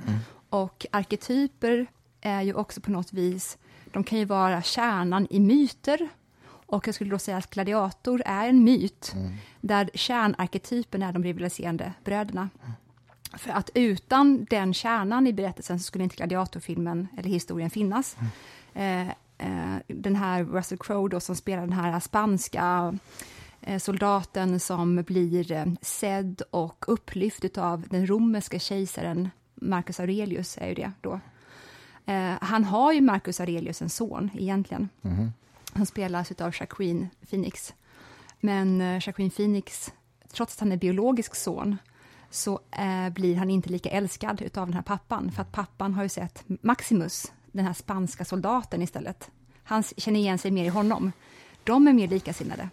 Och 0.49 0.85
arketyper 0.91 1.85
är 2.21 2.41
ju 2.41 2.53
också 2.53 2.81
på 2.81 2.91
något 2.91 3.13
vis, 3.13 3.57
de 3.93 4.03
kan 4.03 4.19
ju 4.19 4.25
vara 4.25 4.61
kärnan 4.61 5.27
i 5.29 5.39
myter. 5.39 6.09
Och 6.65 6.87
jag 6.87 6.95
skulle 6.95 7.09
då 7.09 7.19
säga 7.19 7.37
att 7.37 7.49
gladiator 7.49 8.21
är 8.25 8.47
en 8.49 8.63
myt, 8.63 9.13
Mm. 9.15 9.31
där 9.61 9.89
kärnarketypen 9.93 11.01
är 11.03 11.13
de 11.13 11.23
rivaliserande 11.23 11.93
bröderna. 12.03 12.49
För 13.37 13.49
att 13.51 13.69
utan 13.73 14.45
den 14.49 14.73
kärnan 14.73 15.27
i 15.27 15.33
berättelsen 15.33 15.79
så 15.79 15.83
skulle 15.83 16.03
inte 16.03 16.15
gladiatorfilmen 16.15 17.07
eller 17.17 17.29
historien 17.29 17.69
finnas. 17.69 18.17
Eh, 18.73 19.07
eh, 19.37 19.75
den 19.87 20.15
här 20.15 20.43
Russell 20.43 20.77
Crowe 20.77 21.09
då 21.09 21.19
som 21.19 21.35
spelar 21.35 21.61
den 21.61 21.73
här 21.73 21.99
spanska 21.99 22.97
eh, 23.61 23.79
soldaten 23.79 24.59
som 24.59 24.95
blir 24.95 25.51
eh, 25.51 25.65
sedd 25.81 26.41
och 26.51 26.85
upplyft 26.87 27.57
av 27.57 27.85
den 27.89 28.07
romerska 28.07 28.59
kejsaren 28.59 29.29
Marcus 29.55 29.99
Aurelius 29.99 30.57
är 30.61 30.67
ju 30.67 30.73
det 30.73 30.91
då. 31.01 31.19
Eh, 32.05 32.33
han 32.41 32.63
har 32.63 32.93
ju 32.93 33.01
Marcus 33.01 33.39
Aurelius 33.39 33.81
en 33.81 33.89
son 33.89 34.29
egentligen. 34.33 34.89
Han 35.75 35.85
spelas 35.85 36.31
av 36.31 36.53
Jacqueline 36.59 37.09
Phoenix. 37.29 37.73
Men 38.39 38.81
eh, 38.81 38.93
Jacqueline 39.07 39.31
Phoenix, 39.31 39.93
trots 40.31 40.55
att 40.55 40.59
han 40.59 40.71
är 40.71 40.77
biologisk 40.77 41.35
son, 41.35 41.77
så 42.29 42.59
eh, 42.71 43.09
blir 43.09 43.35
han 43.35 43.49
inte 43.49 43.69
lika 43.69 43.89
älskad 43.89 44.41
av 44.57 44.67
den 44.67 44.73
här 44.73 44.81
pappan. 44.81 45.31
För 45.31 45.41
att 45.41 45.51
pappan 45.51 45.93
har 45.93 46.03
ju 46.03 46.09
sett 46.09 46.43
Maximus, 46.47 47.31
den 47.51 47.65
här 47.65 47.73
spanska 47.73 48.25
soldaten 48.25 48.81
istället. 48.81 49.31
Han 49.63 49.83
känner 49.83 50.19
igen 50.19 50.37
sig 50.37 50.51
mer 50.51 50.65
i 50.65 50.69
honom. 50.69 51.11
De 51.63 51.87
är 51.87 51.93
mer 51.93 52.07
likasinnade. 52.07 52.69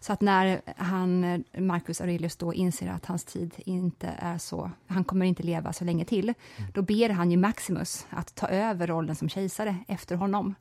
Så 0.00 0.12
att 0.12 0.20
när 0.20 0.60
han, 0.76 1.24
eh, 1.24 1.60
Marcus 1.60 2.00
Aurelius 2.00 2.36
då 2.36 2.54
inser 2.54 2.88
att 2.88 3.06
hans 3.06 3.24
tid 3.24 3.54
inte 3.56 4.14
är 4.18 4.38
så, 4.38 4.70
han 4.86 5.04
kommer 5.04 5.26
inte 5.26 5.42
leva 5.42 5.72
så 5.72 5.84
länge 5.84 6.04
till, 6.04 6.34
då 6.74 6.82
ber 6.82 7.08
han 7.08 7.30
ju 7.30 7.36
Maximus 7.36 8.06
att 8.10 8.34
ta 8.34 8.48
över 8.48 8.86
rollen 8.86 9.16
som 9.16 9.28
kejsare 9.28 9.76
efter 9.88 10.16
honom. 10.16 10.54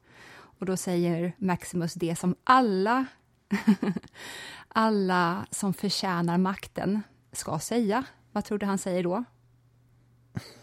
Och 0.60 0.66
då 0.66 0.78
säger 0.78 1.36
Maximus 1.38 1.94
det 1.94 2.16
som 2.16 2.36
alla, 2.44 3.06
alla 4.68 5.46
som 5.52 5.74
förtjänar 5.74 6.38
makten 6.38 7.02
ska 7.32 7.60
säga. 7.60 8.04
Vad 8.32 8.46
tror 8.46 8.58
du 8.58 8.66
han 8.66 8.78
säger 8.78 9.04
då? 9.04 9.24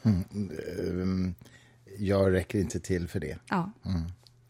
Um, 0.02 1.34
jag 1.98 2.32
räcker 2.32 2.58
inte 2.58 2.80
till 2.80 3.08
för 3.08 3.20
det. 3.20 3.38
Ja, 3.48 3.72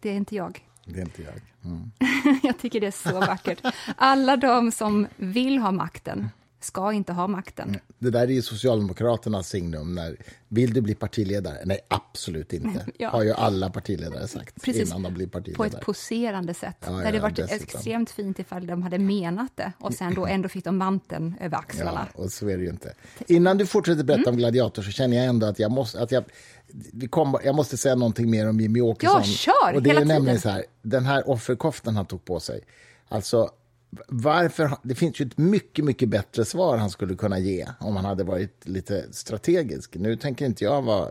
det 0.00 0.10
är 0.10 0.14
inte 0.14 0.36
jag. 0.36 0.68
Det 0.84 0.98
är 0.98 1.04
inte 1.04 1.22
jag. 1.22 1.42
Mm. 1.64 1.90
Jag 2.42 2.58
tycker 2.58 2.80
det 2.80 2.86
är 2.86 3.10
så 3.10 3.20
vackert. 3.20 3.74
Alla 3.96 4.36
de 4.36 4.72
som 4.72 5.06
vill 5.16 5.58
ha 5.58 5.72
makten 5.72 6.28
ska 6.64 6.92
inte 6.92 7.12
ha 7.12 7.26
makten. 7.26 7.76
Det 7.98 8.10
där 8.10 8.20
är 8.22 8.26
ju 8.26 8.42
Socialdemokraternas 8.42 9.48
signum. 9.48 9.94
När, 9.94 10.16
vill 10.48 10.74
du 10.74 10.80
bli 10.80 10.94
partiledare? 10.94 11.58
Nej, 11.64 11.80
absolut 11.88 12.52
inte. 12.52 12.86
Ja. 12.98 13.10
har 13.10 13.22
ju 13.22 13.32
alla 13.32 13.70
partiledare 13.70 14.28
sagt 14.28 14.62
Precis. 14.62 14.88
innan 14.88 15.02
de 15.02 15.14
blir 15.14 15.26
På 15.26 15.32
partiledare. 15.32 15.68
ett 15.68 15.80
poserande 15.84 16.54
sätt. 16.54 16.76
Ja, 16.80 16.90
det 16.92 16.98
ja, 16.98 17.04
hade 17.04 17.20
varit 17.20 17.36
dessutom. 17.36 17.64
extremt 17.64 18.10
fint 18.10 18.38
ifall 18.38 18.66
de 18.66 18.82
hade 18.82 18.98
menat 18.98 19.52
det 19.54 19.72
och 19.78 19.94
sen 19.94 20.14
då 20.14 20.26
ändå 20.26 20.48
fick 20.48 20.64
de 20.64 20.76
manteln 20.76 21.34
över 21.40 21.56
axlarna. 21.58 22.06
Ja, 22.14 22.22
och 22.22 22.32
så 22.32 22.48
är 22.48 22.56
det 22.56 22.62
ju 22.64 22.70
inte. 22.70 22.94
Innan 23.26 23.58
du 23.58 23.66
fortsätter 23.66 24.04
berätta 24.04 24.30
om 24.30 24.36
Gladiator 24.36 24.82
så 24.82 24.90
känner 24.90 25.16
jag 25.16 25.26
ändå 25.26 25.46
att 25.46 25.58
jag 25.58 25.70
måste, 25.70 26.02
att 26.02 26.12
jag, 26.12 26.24
kom, 27.10 27.38
jag 27.44 27.54
måste 27.54 27.76
säga 27.76 27.94
någonting 27.94 28.30
mer 28.30 28.48
om 28.48 28.60
Jimmy 28.60 28.80
Åkesson. 28.80 29.22
Ja, 29.24 29.24
kör! 29.24 29.74
och 29.74 29.82
det 29.82 29.90
är 29.90 29.94
nämligen 29.94 30.24
tiden. 30.24 30.40
så 30.40 30.48
här, 30.48 30.64
den 30.82 31.04
här 31.04 31.30
offerkoftan 31.30 31.96
han 31.96 32.06
tog 32.06 32.24
på 32.24 32.40
sig. 32.40 32.60
Alltså, 33.08 33.50
varför, 34.08 34.70
det 34.82 34.94
finns 34.94 35.20
ju 35.20 35.26
ett 35.26 35.38
mycket, 35.38 35.84
mycket 35.84 36.08
bättre 36.08 36.44
svar 36.44 36.76
han 36.76 36.90
skulle 36.90 37.14
kunna 37.14 37.38
ge 37.38 37.66
om 37.80 37.96
han 37.96 38.04
hade 38.04 38.24
varit 38.24 38.68
lite 38.68 39.12
strategisk. 39.12 39.94
Nu 39.94 40.16
tänker 40.16 40.46
inte 40.46 40.64
jag 40.64 40.82
vara 40.82 41.08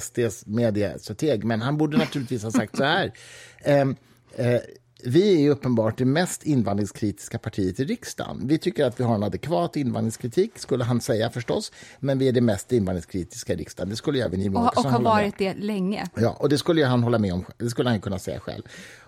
SDs 0.00 0.46
mediestrateg, 0.46 1.44
men 1.44 1.62
han 1.62 1.76
borde 1.76 1.96
naturligtvis 1.96 2.42
ha 2.42 2.50
sagt 2.50 2.76
så 2.76 2.84
här. 2.84 3.12
Eh, 3.64 3.88
eh, 4.36 4.60
vi 5.04 5.34
är 5.34 5.40
ju 5.40 5.50
uppenbart 5.50 5.98
det 5.98 6.04
mest 6.04 6.42
invandringskritiska 6.42 7.38
partiet 7.38 7.80
i 7.80 7.84
riksdagen. 7.84 8.40
Vi 8.44 8.58
tycker 8.58 8.84
att 8.84 9.00
vi 9.00 9.04
har 9.04 9.14
en 9.14 9.22
adekvat 9.22 9.76
invandringskritik, 9.76 10.58
skulle 10.58 10.84
han 10.84 11.00
säga 11.00 11.30
förstås, 11.30 11.72
men 12.00 12.18
vi 12.18 12.28
är 12.28 12.32
det 12.32 12.40
mest 12.40 12.72
invandringskritiska 12.72 13.52
i 13.52 13.56
riksdagen. 13.56 13.90
Det 13.90 13.96
skulle 13.96 14.24
även 14.24 14.40
Jimmie 14.40 14.58
Och, 14.60 14.78
och 14.78 14.90
har 14.90 15.02
varit 15.02 15.38
det 15.38 15.54
länge. 15.54 16.06
Ja, 16.14 16.30
och 16.30 16.48
det 16.48 16.58
skulle 16.58 16.84
han 16.84 17.02
hålla 17.02 17.18
med 17.18 17.34
om. 17.34 17.44
Det 17.58 17.70
skulle 17.70 17.90
han 17.90 18.00
kunna 18.00 18.18
säga 18.18 18.40
själv. 18.40 18.62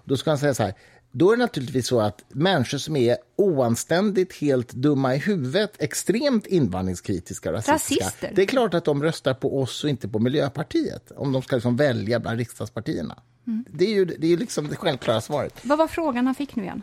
Då 0.04 0.16
skulle 0.16 0.30
han 0.30 0.38
säga 0.38 0.54
så 0.54 0.62
här, 0.62 0.74
då 1.18 1.32
är 1.32 1.36
det 1.36 1.42
naturligtvis 1.42 1.86
så 1.86 2.00
att 2.00 2.24
människor 2.28 2.78
som 2.78 2.96
är 2.96 3.16
oanständigt 3.36 4.32
helt 4.36 4.72
dumma 4.72 5.14
i 5.14 5.18
huvudet, 5.18 5.72
extremt 5.78 6.46
invandringskritiska 6.46 7.48
och 7.48 7.54
rasistiska, 7.54 8.04
Rasister. 8.04 8.32
det 8.34 8.42
är 8.42 8.46
klart 8.46 8.74
att 8.74 8.84
de 8.84 9.02
röstar 9.02 9.34
på 9.34 9.60
oss 9.60 9.84
och 9.84 9.90
inte 9.90 10.08
på 10.08 10.18
Miljöpartiet, 10.18 11.12
om 11.16 11.32
de 11.32 11.42
ska 11.42 11.56
liksom 11.56 11.76
välja 11.76 12.20
bland 12.20 12.38
riksdagspartierna. 12.38 13.18
Mm. 13.46 13.64
Det 13.72 13.84
är 13.84 13.94
ju 13.94 14.04
det, 14.04 14.32
är 14.32 14.36
liksom 14.36 14.68
det 14.68 14.76
självklara 14.76 15.20
svaret. 15.20 15.60
Vad 15.62 15.78
var 15.78 15.88
frågan 15.88 16.26
han 16.26 16.34
fick 16.34 16.56
nu 16.56 16.62
igen? 16.62 16.82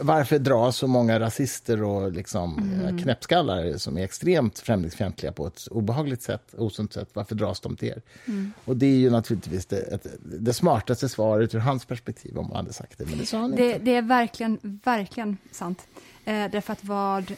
Varför 0.00 0.38
dras 0.38 0.76
så 0.76 0.86
många 0.86 1.20
rasister 1.20 1.82
och 1.82 2.12
liksom 2.12 2.58
Mm. 2.58 2.80
eh, 2.96 3.02
knäppskallar 3.02 3.76
som 3.78 3.98
är 3.98 4.04
extremt 4.04 4.58
främlingsfientliga 4.58 5.32
på 5.32 5.46
ett 5.46 5.66
obehagligt 5.70 6.22
sätt, 6.22 6.54
osunt 6.58 6.92
sätt, 6.92 7.08
varför 7.12 7.34
dras 7.34 7.60
de 7.60 7.76
till 7.76 7.88
er? 7.88 8.02
Mm. 8.26 8.52
Och 8.64 8.76
det 8.76 8.86
är 8.86 8.96
ju 8.96 9.10
naturligtvis 9.10 9.66
det, 9.66 9.98
det 10.22 10.52
smartaste 10.52 11.08
svaret 11.08 11.54
ur 11.54 11.58
hans 11.58 11.84
perspektiv 11.84 12.38
om 12.38 12.46
han 12.46 12.56
hade 12.56 12.72
sagt 12.72 12.98
det, 12.98 13.06
men 13.06 13.18
det 13.18 13.26
sa 13.26 13.38
han 13.38 13.50
Det, 13.50 13.66
inte. 13.66 13.78
det 13.78 13.94
är 13.96 14.02
verkligen, 14.02 14.58
verkligen 14.84 15.36
sant. 15.50 15.86
Eh, 16.24 16.50
därför 16.52 16.72
att 16.72 16.84
vad 16.84 17.32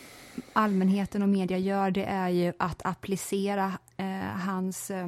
allmänheten 0.53 1.23
och 1.23 1.29
media 1.29 1.59
gör, 1.59 1.91
det 1.91 2.05
är 2.05 2.29
ju 2.29 2.53
att 2.59 2.81
applicera 2.85 3.73
eh, 3.97 4.07
hans 4.47 4.91
eh, 4.91 5.07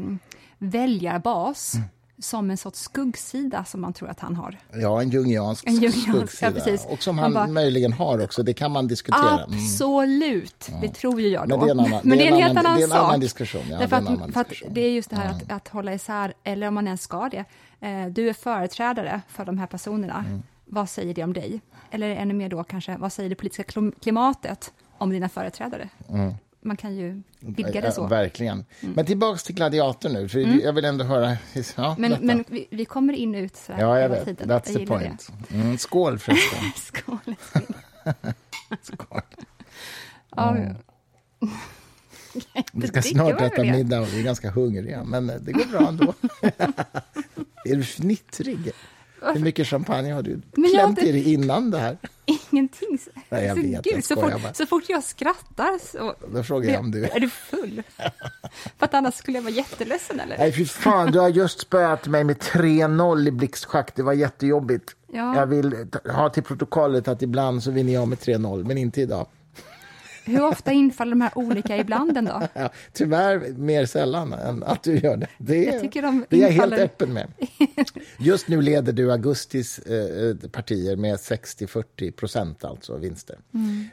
väljarbas 0.58 1.74
Mm. 1.74 1.88
Som 2.18 2.50
en 2.50 2.56
sorts 2.56 2.80
skuggsida 2.80 3.64
som 3.64 3.80
man 3.80 3.92
tror 3.92 4.08
att 4.08 4.20
han 4.20 4.36
har. 4.36 4.58
Ja, 4.72 5.00
en 5.02 5.10
jungiansk 5.10 5.66
En 5.66 5.74
jungiansk, 5.74 6.08
skuggsida. 6.08 6.48
ja, 6.50 6.54
precis. 6.54 6.86
Och 6.86 7.02
som 7.02 7.16
Man 7.16 7.22
han 7.22 7.32
bara- 7.34 7.46
möjligen 7.46 7.92
har 7.92 8.24
också, 8.24 8.42
det 8.42 8.54
kan 8.54 8.70
man 8.70 8.88
diskutera. 8.88 9.44
Mm. 9.44 9.58
Absolut, 9.58 10.68
det 10.82 10.88
tror 10.88 11.20
ju 11.20 11.28
jag 11.28 11.48
då. 11.48 11.56
Men 11.56 11.66
det 11.66 11.70
är 11.70 11.74
en 11.74 11.80
annan, 11.80 12.00
Men 12.04 12.18
det 12.18 12.26
är 12.28 12.32
en 12.32 12.38
helt 12.38 12.50
annan, 12.50 12.66
annan 12.66 12.76
det 12.78 12.82
är 12.82 12.84
en 12.84 12.90
sak. 12.90 12.98
annan 13.08 13.20
diskussion. 13.20 13.62
Ja, 13.70 13.78
Därför 13.78 14.00
det, 14.00 14.06
är 14.08 14.12
en 14.12 14.22
att, 14.22 14.32
för 14.32 14.40
att 14.40 14.48
diskussion. 14.48 14.74
det 14.74 14.80
är 14.80 14.90
just 14.90 15.10
det 15.10 15.16
här 15.16 15.30
att, 15.30 15.52
att 15.52 15.68
hålla 15.68 15.94
isär, 15.94 16.34
eller 16.44 16.68
om 16.68 16.74
man 16.74 16.86
ens 16.86 17.02
ska 17.02 17.28
det. 17.28 17.44
Eh, 17.80 18.06
du 18.06 18.28
är 18.28 18.32
företrädare 18.32 19.20
för 19.28 19.44
de 19.44 19.58
här 19.58 19.66
personerna. 19.66 20.24
Mm. 20.28 20.42
Vad 20.64 20.88
säger 20.88 21.14
det 21.14 21.24
om 21.24 21.32
dig? 21.32 21.60
Eller 21.90 22.08
ännu 22.10 22.34
mer 22.34 22.48
då 22.48 22.64
kanske, 22.64 22.96
vad 22.96 23.12
säger 23.12 23.28
det 23.30 23.34
politiska 23.36 23.62
klim- 23.62 23.92
klimatet 24.00 24.72
om 24.98 25.10
dina 25.10 25.28
företrädare? 25.28 25.88
Man 26.66 26.76
kan 26.76 26.96
ju 26.96 27.22
vidga 27.40 27.70
det 27.72 27.78
Mm. 27.78 27.92
Så. 27.92 28.00
Mm. 28.00 28.10
verkligen. 28.10 28.64
Men 28.80 29.06
tillbaks 29.06 29.42
till 29.42 29.54
Gladiator 29.54 30.08
nu, 30.08 30.28
för 30.28 30.38
jag 30.64 30.72
vill 30.72 30.84
ändå 30.84 31.04
höra... 31.04 31.36
Ja, 31.76 31.96
Men, 31.98 32.16
men 32.20 32.44
vi, 32.48 32.66
vi 32.70 32.84
kommer 32.84 33.12
in 33.12 33.34
och 33.34 33.38
ut 33.40 33.56
sådär 33.56 33.80
ja, 33.80 34.00
jag 34.00 34.08
vet. 34.08 34.24
tiden. 34.24 34.50
That's 34.50 34.70
Jag 34.72 34.80
the 34.80 34.86
point. 34.86 35.28
Mm, 35.50 35.78
skål 35.78 36.18
förresten. 36.18 36.58
Det. 36.62 36.80
Skål. 36.80 37.34
skål. 38.82 39.20
Ja, 40.36 40.56
Vi 42.72 42.86
ska 42.88 43.02
snart 43.02 43.40
äta 43.40 43.62
det. 43.62 43.70
middag 43.72 44.00
och 44.00 44.08
vi 44.14 44.18
är 44.20 44.24
ganska 44.24 44.50
hungriga, 44.50 45.04
men 45.04 45.26
det 45.26 45.52
går 45.52 45.64
bra 45.70 45.88
ändå. 45.88 46.14
är 47.64 47.76
du 47.76 47.82
fnittrig? 47.84 48.72
Hur 49.32 49.40
mycket 49.40 49.66
champagne 49.66 50.12
har 50.12 50.22
du 50.22 50.40
Men 50.52 50.70
klämt 50.70 50.98
inte- 50.98 51.08
i 51.08 51.12
dig 51.12 51.32
innan 51.32 51.70
det 51.70 51.78
här? 51.78 51.98
Ingenting. 52.50 52.98
Nej, 53.28 53.44
jag 53.44 53.56
Så 53.56 53.62
vet, 53.62 53.82
gud, 53.82 53.94
jag 53.96 54.04
så, 54.04 54.14
fort, 54.14 54.42
bara. 54.42 54.54
så 54.54 54.66
fort 54.66 54.84
jag 54.88 55.04
skrattar 55.04 55.78
så... 55.92 56.14
Då 56.34 56.42
frågar 56.42 56.70
jag 56.70 56.80
om 56.80 56.90
du... 56.90 57.04
Är 57.04 57.20
du 57.20 57.30
full? 57.30 57.82
För 58.78 58.84
att 58.86 58.94
annars 58.94 59.14
skulle 59.14 59.38
jag 59.38 59.42
vara 59.42 59.54
jätteledsen 59.54 60.20
eller? 60.20 60.38
Nej, 60.38 60.52
fy 60.52 60.64
fan, 60.66 61.12
du 61.12 61.18
har 61.20 61.28
just 61.28 61.60
spöat 61.60 62.06
mig 62.06 62.24
med 62.24 62.36
3-0 62.36 63.28
i 63.28 63.30
blixtschack. 63.30 63.96
Det 63.96 64.02
var 64.02 64.12
jättejobbigt. 64.12 64.96
Ja. 65.12 65.36
Jag 65.36 65.46
vill 65.46 65.86
ha 66.04 66.28
till 66.30 66.42
protokollet 66.42 67.08
att 67.08 67.22
ibland 67.22 67.62
så 67.62 67.70
vinner 67.70 67.92
jag 67.92 68.08
med 68.08 68.18
3-0, 68.18 68.64
men 68.64 68.78
inte 68.78 69.00
idag. 69.00 69.26
Hur 70.24 70.44
ofta 70.44 70.72
infaller 70.72 71.10
de 71.10 71.20
här 71.20 71.38
olika 71.38 71.76
iblanden 71.76 72.24
då? 72.24 72.42
Ja, 72.54 72.70
tyvärr 72.92 73.52
mer 73.52 73.86
sällan 73.86 74.32
än 74.32 74.62
att 74.62 74.82
du 74.82 74.98
gör 74.98 75.16
det. 75.16 75.26
Det 75.38 75.68
är, 75.68 75.72
Jag 75.72 75.82
tycker 75.82 76.02
de 76.02 76.24
det 76.28 76.36
är 76.36 76.40
jag 76.40 76.50
helt 76.50 76.72
öppen 76.72 77.12
med. 77.12 77.32
Just 78.18 78.48
nu 78.48 78.62
leder 78.62 78.92
du 78.92 79.12
augustis 79.12 79.78
eh, 79.78 80.36
partier 80.48 80.96
med 80.96 81.16
60-40 81.16 82.12
procent 82.12 82.64
alltså 82.64 82.96
vinster. 82.96 83.38
Mm. 83.54 83.88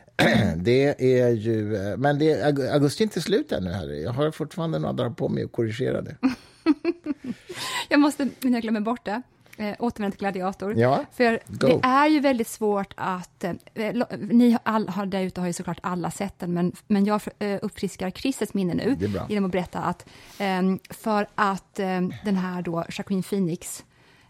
Det 0.63 1.03
är 1.21 1.29
ju, 1.29 1.75
eh, 1.75 1.97
men 1.97 2.19
det 2.19 2.43
augusti 2.73 3.03
är 3.03 3.05
inte 3.05 3.21
slut 3.21 3.51
ännu. 3.51 3.69
Här. 3.71 3.87
Jag 3.87 4.11
har 4.11 4.31
fortfarande 4.31 4.79
några 4.79 4.93
dagar 4.93 5.09
på 5.09 5.29
mig 5.29 5.43
att 5.43 5.51
korrigera 5.51 6.01
det. 6.01 6.15
Jag 7.89 7.99
måste, 7.99 8.29
men 8.39 8.53
jag 8.53 8.61
glömmer 8.61 8.79
bort 8.79 9.05
det, 9.05 9.21
eh, 9.61 9.75
återvända 9.79 10.11
till 10.11 10.19
Gladiator. 10.19 10.77
Ja, 10.77 11.05
För 11.13 11.39
go. 11.47 11.67
det 11.67 11.79
är 11.87 12.07
ju 12.07 12.19
väldigt 12.19 12.47
svårt 12.47 12.93
att... 12.97 13.43
Eh, 13.43 13.53
lo- 13.93 14.05
ni 14.19 14.51
har 14.51 14.59
all, 14.63 14.89
har, 14.89 15.05
där 15.05 15.21
ute 15.21 15.39
har 15.41 15.47
ju 15.47 15.53
såklart 15.53 15.79
alla 15.83 16.11
sett 16.11 16.39
den, 16.39 16.53
men, 16.53 16.71
men 16.87 17.05
jag 17.05 17.21
eh, 17.39 17.59
uppfriskar 17.61 18.09
Christers 18.11 18.53
minne 18.53 18.73
nu 18.73 18.97
genom 19.29 19.45
att 19.45 19.51
berätta 19.51 19.79
att 19.79 20.05
eh, 20.39 20.61
för 20.89 21.27
att 21.35 21.79
eh, 21.79 22.01
den 22.25 22.35
här 22.35 22.61
då 22.61 22.85
Jacqueline 22.89 23.23
Phoenix 23.23 23.83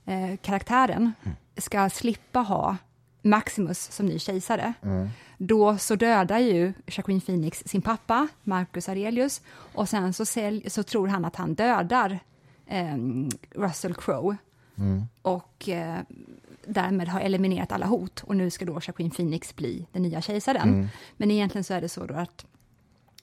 eh, 0.06 0.36
Mm. 0.98 1.12
ska 1.58 1.90
slippa 1.90 2.40
ha 2.40 2.78
Maximus 3.24 3.92
som 3.92 4.06
ny 4.06 4.20
kejsare, 4.20 4.74
Mm. 4.84 5.10
då 5.38 5.78
så 5.78 5.96
dödar 5.96 6.38
ju 6.40 6.74
Jacqueline 6.88 7.22
Phoenix 7.22 7.64
sin 7.66 7.82
pappa, 7.82 8.28
Marcus 8.44 8.90
Aurelius, 8.90 9.42
och 9.74 9.90
sen 9.90 10.14
så, 10.14 10.26
sälj, 10.26 10.70
så 10.70 10.84
tror 10.84 11.08
han 11.08 11.26
att 11.26 11.36
han 11.36 11.54
dödar 11.54 12.20
eh, 12.68 12.96
Russell 13.56 13.94
Crowe 13.94 14.38
och 15.22 15.70
eh, 15.70 16.00
därmed 16.66 17.08
har 17.08 17.22
eliminerat 17.22 17.72
alla 17.72 17.86
hot. 17.86 18.24
Och 18.24 18.36
nu 18.36 18.50
ska 18.50 18.66
då 18.66 18.74
Jacqueline 18.74 19.12
Phoenix 19.12 19.56
bli 19.56 19.88
den 19.92 20.02
nya 20.02 20.22
kejsaren. 20.22 20.90
Men 21.18 21.32
egentligen 21.32 21.64
så 21.64 21.74
är 21.74 21.82
det 21.82 21.90
så 21.90 22.06
då 22.06 22.14
att 22.14 22.46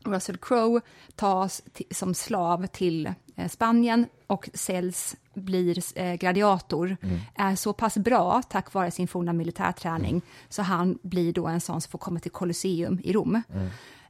Russell 0.04 0.36
Crowe 0.36 0.80
tas 1.14 1.62
som 1.90 2.14
slav 2.14 2.66
till 2.66 3.12
eh, 3.36 3.48
Spanien 3.48 4.06
och 4.26 4.50
säljs, 4.54 5.16
blir 5.34 5.98
eh, 5.98 6.14
gladiator, 6.14 6.96
är 7.34 7.54
så 7.54 7.72
pass 7.72 7.98
bra 7.98 8.42
tack 8.42 8.74
vare 8.74 8.90
sin 8.90 9.08
forna 9.08 9.32
militärträning 9.32 10.22
så 10.48 10.62
han 10.62 10.98
blir 11.02 11.32
då 11.32 11.46
en 11.46 11.60
sån 11.60 11.80
som 11.80 11.90
får 11.90 11.98
komma 11.98 12.20
till 12.20 12.30
Colosseum 12.30 13.00
i 13.04 13.12
Rom. 13.12 13.42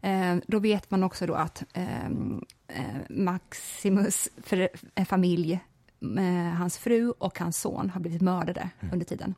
Eh, 0.00 0.36
då 0.46 0.58
vet 0.58 0.90
man 0.90 1.04
också 1.04 1.26
då 1.26 1.34
att 1.34 1.64
ehm, 1.72 2.44
eh, 2.68 2.84
Maximus 3.08 4.28
för, 4.42 4.68
eh, 4.94 5.04
familj 5.04 5.60
hans 6.58 6.78
fru 6.78 7.10
och 7.10 7.38
hans 7.38 7.60
son 7.60 7.90
har 7.90 8.00
blivit 8.00 8.22
mördade 8.22 8.70
under 8.92 9.06
tiden. 9.06 9.34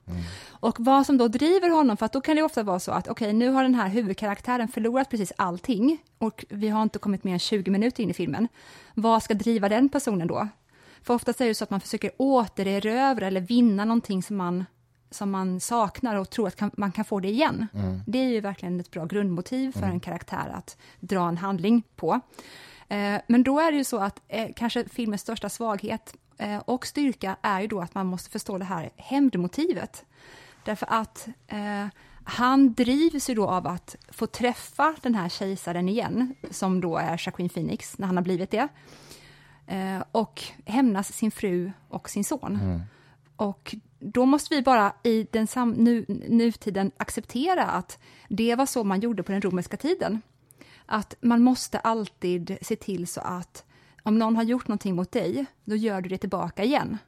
Och 0.50 0.76
vad 0.80 1.06
som 1.06 1.18
då 1.18 1.28
driver 1.28 1.70
honom, 1.70 1.96
för 1.96 2.06
att 2.06 2.12
då 2.12 2.20
kan 2.20 2.36
det 2.36 2.42
ofta 2.42 2.62
vara 2.62 2.78
så 2.80 2.92
att 2.92 3.08
okej, 3.08 3.32
nu 3.32 3.48
har 3.48 3.62
den 3.62 3.74
här 3.74 3.88
huvudkaraktären 3.88 4.68
förlorat 4.68 5.10
precis 5.10 5.32
allting 5.36 5.98
och 6.18 6.44
vi 6.48 6.68
har 6.68 6.82
inte 6.82 6.98
kommit 6.98 7.24
mer 7.24 7.32
än 7.32 7.38
20 7.38 7.70
minuter 7.70 8.02
in 8.02 8.10
i 8.10 8.14
filmen. 8.14 8.48
Vad 8.94 9.22
ska 9.22 9.34
driva 9.34 9.68
den 9.68 9.88
personen 9.88 10.28
då? 10.28 10.48
För 11.02 11.14
ofta 11.14 11.30
är 11.30 11.48
det 11.48 11.54
så 11.54 11.64
att 11.64 11.70
man 11.70 11.80
försöker 11.80 12.10
återerövra 12.16 13.26
eller 13.26 13.40
vinna 13.40 13.84
någonting 13.84 14.22
som 14.22 14.36
man, 14.36 14.64
som 15.10 15.30
man 15.30 15.60
saknar 15.60 16.16
och 16.16 16.30
tror 16.30 16.48
att 16.48 16.56
kan, 16.56 16.70
man 16.76 16.92
kan 16.92 17.04
få 17.04 17.20
det 17.20 17.28
igen. 17.28 17.66
Det 18.06 18.18
är 18.18 18.28
ju 18.28 18.40
verkligen 18.40 18.80
ett 18.80 18.90
bra 18.90 19.04
grundmotiv 19.04 19.72
för 19.72 19.86
en 19.86 20.00
karaktär 20.00 20.52
att 20.54 20.76
dra 21.00 21.28
en 21.28 21.36
handling 21.36 21.82
på. 21.96 22.20
Eh, 22.88 23.20
Men 23.26 23.42
då 23.42 23.60
är 23.60 23.72
det 23.72 23.78
ju 23.78 23.84
så 23.84 23.98
att 23.98 24.20
eh, 24.28 24.48
kanske 24.56 24.88
filmens 24.88 25.20
största 25.22 25.48
svaghet 25.48 26.14
och 26.64 26.86
styrka 26.86 27.36
är 27.42 27.60
ju 27.60 27.66
då 27.66 27.80
att 27.80 27.94
man 27.94 28.06
måste 28.06 28.30
förstå 28.30 28.58
det 28.58 28.64
här 28.64 28.90
hämndmotivet. 28.96 30.04
Därför 30.64 30.86
att 30.90 31.28
eh, 31.46 31.86
han 32.24 32.74
drivs 32.74 33.30
ju 33.30 33.34
då 33.34 33.48
av 33.48 33.66
att 33.66 33.96
få 34.08 34.26
träffa 34.26 34.94
den 35.02 35.14
här 35.14 35.28
kejsaren 35.28 35.88
igen, 35.88 36.34
som 36.50 36.80
då 36.80 36.96
är 36.96 37.10
Jacqueline 37.26 37.48
Phoenix, 37.48 37.98
när 37.98 38.06
han 38.06 38.16
har 38.16 38.24
blivit 38.24 38.50
det. 38.50 38.68
Eh, 39.66 40.02
och 40.12 40.42
hämnas 40.66 41.12
sin 41.12 41.30
fru 41.30 41.72
och 41.88 42.10
sin 42.10 42.24
son. 42.24 42.54
Och 43.36 43.74
då 43.98 44.26
måste 44.26 44.54
vi 44.54 44.62
bara 44.62 44.92
i 45.02 45.26
den 45.30 45.46
sam- 45.46 45.74
nu, 45.78 46.04
nutiden 46.28 46.90
acceptera 46.96 47.64
att 47.64 47.98
det 48.28 48.54
var 48.54 48.66
så 48.66 48.84
man 48.84 49.00
gjorde 49.00 49.22
på 49.22 49.32
den 49.32 49.40
romerska 49.42 49.76
tiden. 49.76 50.22
Att 50.86 51.14
man 51.20 51.42
måste 51.42 51.78
alltid 51.78 52.58
se 52.62 52.76
till 52.76 53.06
så 53.06 53.20
att 53.20 53.64
om 54.02 54.18
någon 54.18 54.36
har 54.36 54.42
gjort 54.42 54.68
någonting 54.68 54.96
mot 54.96 55.12
dig, 55.12 55.46
då 55.64 55.76
gör 55.76 56.00
du 56.00 56.08
det 56.08 56.18
tillbaka 56.18 56.64
igen. 56.64 56.98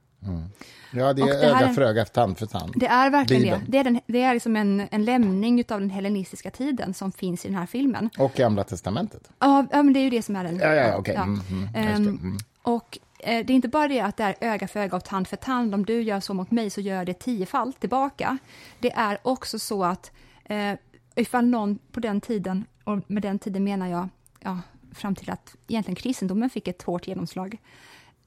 Ja, 0.92 1.12
det 1.12 1.22
Och 1.22 1.28
är 1.28 1.40
det 1.40 1.54
här 1.54 1.64
öga 1.64 1.74
för 1.74 1.82
öga, 1.82 2.04
tand 2.04 2.38
för 2.38 2.46
tand. 2.46 2.72
Det 2.76 2.86
är 2.86 3.10
verkligen 3.10 3.42
det. 3.42 3.48
Bibeln. 3.48 3.70
Det 3.70 3.78
är, 3.78 3.84
den, 3.84 4.00
det 4.06 4.22
är 4.22 4.34
liksom 4.34 4.56
en, 4.56 4.88
en 4.90 5.04
lämning 5.04 5.64
av 5.68 5.80
den 5.80 5.90
hellenistiska 5.90 6.50
tiden 6.50 6.94
som 6.94 7.12
finns 7.12 7.44
i 7.44 7.48
den 7.48 7.56
här 7.56 7.66
filmen. 7.66 8.10
Och 8.18 8.32
Gamla 8.32 8.64
testamentet. 8.64 9.30
Ja, 9.38 9.66
ja 9.70 9.82
men 9.82 9.92
det 9.92 10.00
är 10.00 10.04
ju 10.04 10.10
det 10.10 10.22
som 10.22 10.36
är 10.36 10.44
den. 10.44 10.56
Ja, 10.56 10.74
ja, 10.74 10.86
ja, 10.86 10.96
okej. 10.96 11.14
Mm, 11.14 11.40
mm, 11.50 11.68
det. 11.72 11.78
Ehm, 11.78 12.08
Mm. 12.08 12.38
Och 12.62 12.98
eh, 13.18 13.46
det 13.46 13.52
är 13.52 13.54
inte 13.54 13.68
bara 13.68 13.88
det 13.88 14.00
att 14.00 14.16
det 14.16 14.24
är 14.24 14.34
öga 14.40 14.68
för 14.68 14.80
öga 14.80 14.96
och 14.96 15.04
tand 15.04 15.28
för 15.28 15.36
tand. 15.36 15.74
Om 15.74 15.84
du 15.84 16.02
gör 16.02 16.20
så 16.20 16.34
mot 16.34 16.50
mig 16.50 16.70
så 16.70 16.80
gör 16.80 16.96
jag 16.96 17.06
det 17.06 17.14
tiofalt 17.14 17.80
tillbaka. 17.80 18.38
Det 18.78 18.92
är 18.92 19.18
också 19.22 19.58
så 19.58 19.84
att 19.84 20.10
eh, 20.44 20.72
ifall 21.14 21.46
någon 21.46 21.78
på 21.92 22.00
den 22.00 22.20
tiden, 22.20 22.64
och 22.84 22.98
med 23.06 23.22
den 23.22 23.38
tiden 23.38 23.64
menar 23.64 23.86
jag 23.86 24.08
ja, 24.40 24.58
fram 24.94 25.14
till 25.14 25.30
att 25.30 25.56
egentligen 25.68 25.96
kristendomen 25.96 26.50
fick 26.50 26.68
ett 26.68 26.82
hårt 26.82 27.06
genomslag, 27.06 27.58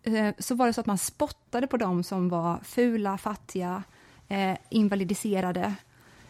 eh, 0.03 0.33
så 0.39 0.55
var 0.55 0.67
det 0.67 0.73
så 0.73 0.81
att 0.81 0.87
man 0.87 0.97
spottade 0.97 1.67
på 1.67 1.77
dem 1.77 2.03
som 2.03 2.29
var 2.29 2.59
fula, 2.63 3.17
fattiga, 3.17 3.83
eh, 4.27 4.57
invalidiserade. 4.69 5.73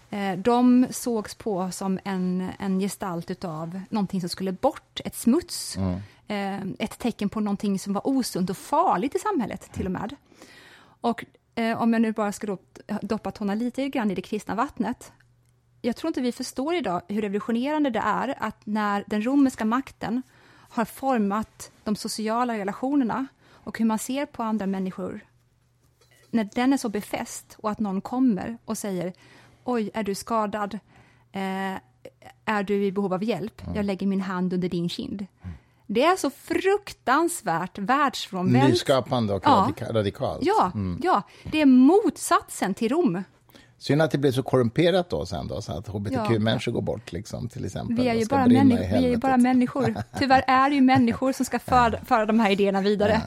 Eh, 0.10 0.38
de 0.38 0.88
sågs 0.92 1.36
på 1.36 1.72
som 1.72 2.00
en, 2.04 2.50
en 2.60 2.80
gestalt 2.80 3.32
utav 3.32 3.82
någonting 3.90 4.20
som 4.20 4.30
skulle 4.30 4.52
bort, 4.52 5.02
ett 5.06 5.16
smuts. 5.16 5.78
Mm. 5.78 6.00
Ett 6.80 7.00
tecken 7.00 7.30
på 7.30 7.40
någonting 7.40 7.80
som 7.80 7.94
var 7.94 8.08
osunt 8.08 8.50
och 8.50 8.58
farligt 8.58 9.16
i 9.16 9.20
samhället, 9.20 9.70
till 9.74 9.86
och 9.86 9.92
med. 9.92 10.16
Och 11.02 11.26
om 11.78 11.94
jag 11.94 12.02
nu 12.02 12.12
bara 12.12 12.32
ska 12.32 12.58
doppa 13.02 13.32
tårna 13.32 13.56
lite 13.56 13.90
grann 13.90 14.12
i 14.12 14.16
det 14.16 14.22
kristna 14.22 14.56
vattnet, 14.56 15.12
jag 15.86 15.96
tror 15.96 16.08
inte 16.08 16.22
vi 16.22 16.32
förstår 16.32 16.76
idag 16.76 17.02
hur 17.08 17.22
revolutionerande 17.22 17.90
det 17.90 18.00
är 18.00 18.36
att 18.38 18.66
när 18.66 19.04
den 19.08 19.26
romerska 19.26 19.66
makten 19.66 20.22
har 20.50 20.86
format 20.86 21.72
de 21.84 21.96
sociala 21.96 22.58
relationerna 22.58 23.28
och 23.50 23.80
hur 23.80 23.86
man 23.86 24.00
ser 24.00 24.26
på 24.26 24.44
andra 24.44 24.66
människor, 24.66 25.20
när 26.32 26.50
den 26.56 26.74
är 26.74 26.78
så 26.78 26.90
befäst 26.90 27.56
och 27.58 27.72
att 27.72 27.80
någon 27.80 28.02
kommer 28.02 28.58
och 28.66 28.78
säger 28.78 29.14
oj, 29.64 29.92
är 29.94 30.04
du 30.04 30.16
skadad? 30.16 30.80
Eh, 31.32 31.76
är 32.46 32.64
du 32.64 32.86
i 32.86 32.92
behov 32.92 33.14
av 33.14 33.24
hjälp? 33.24 33.62
Jag 33.76 33.86
lägger 33.86 34.08
min 34.08 34.22
hand 34.22 34.54
under 34.54 34.70
din 34.70 34.90
kind. 34.90 35.26
Det 35.88 36.04
är 36.04 36.16
så 36.16 36.30
fruktansvärt 36.30 37.78
världsfrånvänt. 37.78 38.70
Nyskapande 38.70 39.34
och 39.34 39.44
ja. 39.46 39.74
radikalt. 39.90 40.46
Ja, 40.46 40.72
mm. 40.76 41.00
ja, 41.04 41.22
det 41.44 41.62
är 41.62 41.66
motsatsen 41.66 42.74
till 42.74 42.90
Rom. 42.90 43.24
Synd 43.78 44.02
att 44.02 44.12
det 44.12 44.18
blir 44.18 44.32
så 44.32 44.44
korrumperat 44.44 45.10
då 45.10 45.26
sen 45.26 45.48
då, 45.48 45.62
så 45.62 45.72
att 45.72 45.88
hbtq-människor 45.88 46.72
går 46.72 46.82
bort 46.82 47.06
till 47.06 47.18
liksom, 47.18 47.50
exempel. 47.66 47.96
Vi 47.96 48.08
är, 48.08 48.14
ju 48.14 48.26
bara, 48.26 48.46
vi 48.46 48.58
är 48.58 49.00
ju 49.00 49.18
bara 49.18 49.38
människor. 49.38 49.96
Tyvärr 50.20 50.44
är 50.48 50.70
det 50.70 50.76
ju 50.76 50.82
människor 50.82 51.32
som 51.32 51.46
ska 51.46 51.60
föra, 51.60 52.06
föra 52.06 52.26
de 52.26 52.40
här 52.40 52.52
idéerna 52.52 52.82
vidare. 52.82 53.22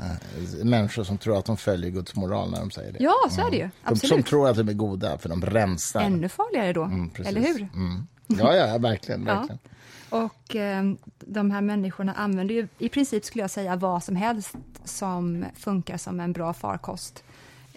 Ja, 0.58 0.64
människor 0.64 1.04
som 1.04 1.18
tror 1.18 1.38
att 1.38 1.44
de 1.44 1.56
följer 1.56 1.90
Guds 1.90 2.16
moral 2.16 2.50
när 2.50 2.60
de 2.60 2.70
säger 2.70 2.92
det. 2.92 2.98
Ja, 3.00 3.14
så 3.30 3.46
är 3.46 3.50
det 3.50 3.56
ju. 3.56 3.70
Absolut. 3.82 4.02
De 4.02 4.08
som 4.08 4.22
tror 4.22 4.48
att 4.48 4.56
de 4.56 4.68
är 4.68 4.72
goda, 4.72 5.18
för 5.18 5.28
de 5.28 5.42
rensar. 5.42 6.00
Ännu 6.00 6.28
farligare 6.28 6.72
då, 6.72 6.82
mm, 6.82 7.10
eller 7.24 7.40
hur? 7.40 7.68
Mm. 7.74 8.06
Ja, 8.26 8.54
ja, 8.54 8.78
verkligen. 8.78 9.24
verkligen. 9.24 9.58
Ja. 9.62 9.68
Och 10.10 10.56
eh, 10.56 10.82
de 11.20 11.50
här 11.50 11.60
människorna 11.60 12.12
använder 12.12 12.54
ju 12.54 12.68
i 12.78 12.88
princip, 12.88 13.24
skulle 13.24 13.42
jag 13.42 13.50
säga, 13.50 13.76
vad 13.76 14.04
som 14.04 14.16
helst 14.16 14.56
som 14.84 15.44
funkar 15.56 15.96
som 15.96 16.20
en 16.20 16.32
bra 16.32 16.54
farkost 16.54 17.24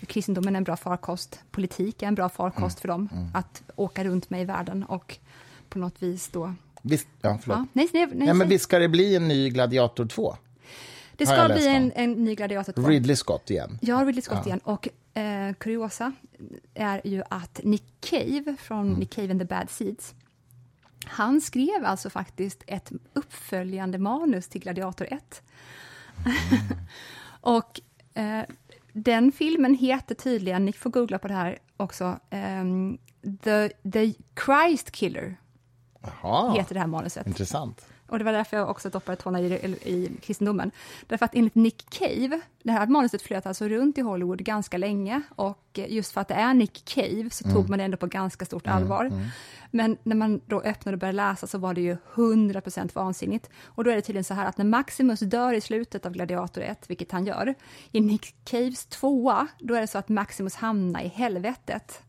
kristendomen 0.06 0.56
är 0.56 0.58
en 0.58 0.64
bra 0.64 0.78
farkost, 0.78 1.40
politik 1.52 2.04
är 2.04 2.08
en 2.08 2.16
bra 2.16 2.30
farkost 2.30 2.62
mm. 2.62 2.82
för 2.82 2.88
dem, 2.88 3.10
mm. 3.14 3.30
att 3.34 3.64
åka 3.76 4.04
runt 4.04 4.30
med 4.30 4.42
i 4.42 4.46
världen 4.46 4.84
och 4.84 5.18
på 5.70 5.80
något 5.80 6.04
vis 6.04 6.30
då... 6.32 6.54
Visst, 6.82 7.08
ja, 7.22 7.40
förlåt. 7.42 7.58
Ja, 7.58 7.66
nej, 7.74 7.90
nej, 7.94 8.08
nej, 8.14 8.28
ja, 8.28 8.34
men 8.34 8.50
visst 8.50 8.64
ska 8.64 8.80
det 8.80 8.90
bli 8.90 9.16
en 9.16 9.28
ny 9.28 9.50
Gladiator 9.50 10.06
2? 10.06 10.36
Det 11.18 11.26
ska 11.26 11.50
bli 11.54 11.68
en, 11.68 11.92
en, 11.96 12.12
ny 12.12 12.36
Gladiator 12.36 12.74
2. 12.74 12.88
Ridley 12.88 13.16
Scott 13.16 13.50
igen. 13.50 13.78
Ja, 13.82 14.04
Ridley 14.06 14.22
Scott 14.22 14.40
ja. 14.42 14.46
igen. 14.46 14.60
Och 14.64 14.88
eh, 15.18 15.54
kuriosa 15.54 16.14
är 16.74 17.02
ju 17.04 17.24
att 17.30 17.60
Nick 17.64 17.84
Cave 18.00 18.56
från 18.60 18.88
mm. 18.88 19.00
Nick 19.00 19.10
Cave 19.10 19.32
and 19.32 19.40
the 19.40 19.46
Bad 19.46 19.70
Seeds, 19.70 20.14
han 21.06 21.42
skrev 21.42 21.86
alltså 21.86 22.10
faktiskt 22.10 22.64
ett 22.68 22.92
uppföljande 23.14 23.98
manus 23.98 24.48
till 24.48 24.62
Gladiator 24.62 25.08
1. 25.12 25.42
Mm. 26.26 26.38
och 27.42 27.80
eh, 28.14 28.44
den 28.94 29.32
filmen 29.32 29.76
heter 29.76 30.16
tydligen, 30.16 30.66
ni 30.66 30.74
får 30.74 30.90
googla 30.90 31.20
på 31.20 31.28
det 31.28 31.34
här 31.34 31.60
också, 31.78 32.20
um, 32.62 32.98
The, 33.44 33.70
The 33.70 34.14
Christ 34.46 34.92
Killer. 34.92 35.38
Aha, 36.02 36.54
heter 36.58 36.74
det 36.74 36.80
här 36.80 36.88
manuset. 36.88 37.28
Intressant. 37.28 37.86
Och 38.12 38.20
det 38.20 38.26
var 38.26 38.32
därför 38.34 38.58
jag 38.58 38.70
också 38.70 38.90
doppade 38.90 39.16
tårna 39.16 39.40
i, 39.40 39.54
i 39.84 40.12
kristendomen. 40.22 40.72
Därför 41.08 41.26
att 41.26 41.36
enligt 41.36 41.56
Nick 41.56 41.90
Cave, 41.90 42.42
det 42.64 42.72
här 42.72 42.88
manuset 42.88 43.22
flöt 43.22 43.46
alltså 43.46 43.68
runt 43.68 43.98
i 43.98 44.02
Hollywood 44.02 44.44
ganska 44.44 44.78
länge 44.78 45.22
och 45.36 45.80
just 45.88 46.12
för 46.12 46.22
att 46.22 46.28
det 46.28 46.34
är 46.34 46.54
Nick 46.54 46.86
Cave 46.86 47.30
så 47.30 47.44
mm. 47.44 47.56
tog 47.56 47.70
man 47.70 47.80
det 47.80 47.86
ändå 47.86 47.98
på 47.98 48.08
ganska 48.08 48.46
stort 48.46 48.68
mm, 48.68 48.78
allvar. 48.78 49.06
Mm. 49.06 49.28
Men 49.72 49.98
när 50.04 50.16
man 50.16 50.42
då 50.46 50.62
öppnade 50.62 50.96
och 50.96 51.00
började 51.00 51.16
läsa 51.16 51.48
så 51.48 51.58
var 51.58 51.74
det 51.74 51.82
ju 51.82 51.98
100% 52.14 52.90
vansinnigt. 52.94 53.50
Och 53.66 53.84
då 53.84 53.92
är 53.92 53.96
det 53.96 54.02
tydligen 54.02 54.24
så 54.24 54.34
här 54.34 54.46
att 54.46 54.58
när 54.58 54.66
Maximus 54.66 55.20
dör 55.20 55.54
i 55.54 55.62
slutet 55.62 56.06
av 56.06 56.12
Gladiator 56.12 56.62
1, 56.62 56.90
vilket 56.90 57.12
han 57.12 57.26
gör, 57.26 57.56
i 57.92 58.02
Nick 58.02 58.36
Caves 58.44 58.86
tvåa, 58.86 59.48
då 59.60 59.74
är 59.74 59.82
det 59.82 59.88
så 59.88 59.98
att 59.98 60.10
Maximus 60.10 60.56
hamnar 60.56 61.02
i 61.02 61.08
helvetet. 61.08 62.02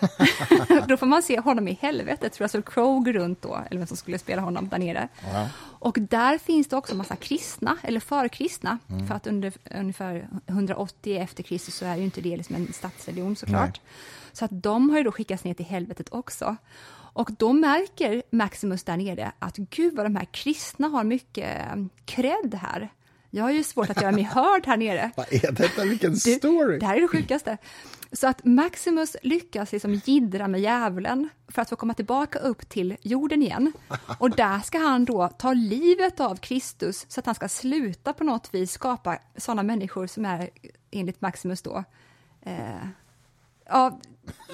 då 0.88 0.96
får 0.96 1.06
man 1.06 1.22
se 1.22 1.40
honom 1.40 1.68
i 1.68 1.78
helvetet, 1.82 2.40
Russell 2.40 2.62
Crowe 2.62 3.12
runt 3.12 3.42
då, 3.42 3.60
eller 3.70 3.78
vem 3.78 3.86
som 3.86 3.96
skulle 3.96 4.18
spela 4.18 4.42
honom 4.42 4.68
där 4.68 4.78
nere. 4.78 5.08
Ja. 5.32 5.48
Och 5.78 5.98
där 6.00 6.38
finns 6.38 6.68
det 6.68 6.76
också 6.76 6.94
massa 6.94 7.16
kristna, 7.16 7.76
eller 7.82 8.00
förkristna, 8.00 8.78
mm. 8.90 9.06
för 9.06 9.14
att 9.14 9.26
under 9.26 9.52
ungefär 9.74 10.28
180 10.46 11.18
efter 11.18 11.42
Kristus 11.42 11.74
så 11.74 11.84
är 11.84 11.96
ju 11.96 12.04
inte 12.04 12.20
det 12.20 12.36
liksom 12.36 12.56
en 12.56 12.72
statsreligion 12.72 13.36
såklart. 13.36 13.80
Nej. 13.84 13.92
Så 14.32 14.44
att 14.44 14.62
de 14.62 14.90
har 14.90 14.98
ju 14.98 15.04
då 15.04 15.12
skickats 15.12 15.44
ner 15.44 15.54
till 15.54 15.66
helvetet 15.66 16.08
också. 16.12 16.56
Och 17.14 17.30
då 17.38 17.52
märker 17.52 18.22
Maximus 18.30 18.82
där 18.84 18.96
nere 18.96 19.32
att 19.38 19.56
gud 19.56 19.94
vad 19.96 20.06
de 20.06 20.16
här 20.16 20.24
kristna 20.24 20.88
har 20.88 21.04
mycket 21.04 21.68
cred 22.04 22.54
här. 22.54 22.92
Jag 23.34 23.44
har 23.44 23.50
ju 23.50 23.64
svårt 23.64 23.90
att 23.90 24.02
göra 24.02 24.12
mig 24.12 24.22
hörd 24.22 24.66
här 24.66 24.76
nere. 24.76 25.10
Vad 25.16 25.32
är 25.32 25.52
detta? 25.52 25.84
Vilken 25.84 26.16
story! 26.16 26.72
Du, 26.72 26.78
det 26.78 26.86
här 26.86 26.96
är 26.96 27.00
det 27.00 27.08
sjukaste. 27.08 27.58
Så 28.12 28.26
att 28.26 28.44
Maximus 28.44 29.16
lyckas 29.22 29.72
liksom 29.72 29.94
jiddra 29.94 30.48
med 30.48 30.60
djävulen 30.60 31.28
för 31.48 31.62
att 31.62 31.68
få 31.68 31.76
komma 31.76 31.94
tillbaka 31.94 32.38
upp 32.38 32.68
till 32.68 32.96
jorden 33.02 33.42
igen. 33.42 33.72
Och 34.18 34.30
där 34.30 34.58
ska 34.60 34.78
han 34.78 35.04
då 35.04 35.28
ta 35.28 35.52
livet 35.52 36.20
av 36.20 36.36
Kristus 36.36 37.06
så 37.08 37.20
att 37.20 37.26
han 37.26 37.34
ska 37.34 37.48
sluta 37.48 38.12
på 38.12 38.24
något 38.24 38.54
vis 38.54 38.72
skapa 38.72 39.18
sådana 39.36 39.62
människor 39.62 40.06
som 40.06 40.24
är, 40.24 40.50
enligt 40.90 41.20
Maximus 41.20 41.62
då, 41.62 41.84
eh, 42.42 42.86
ja, 43.68 44.00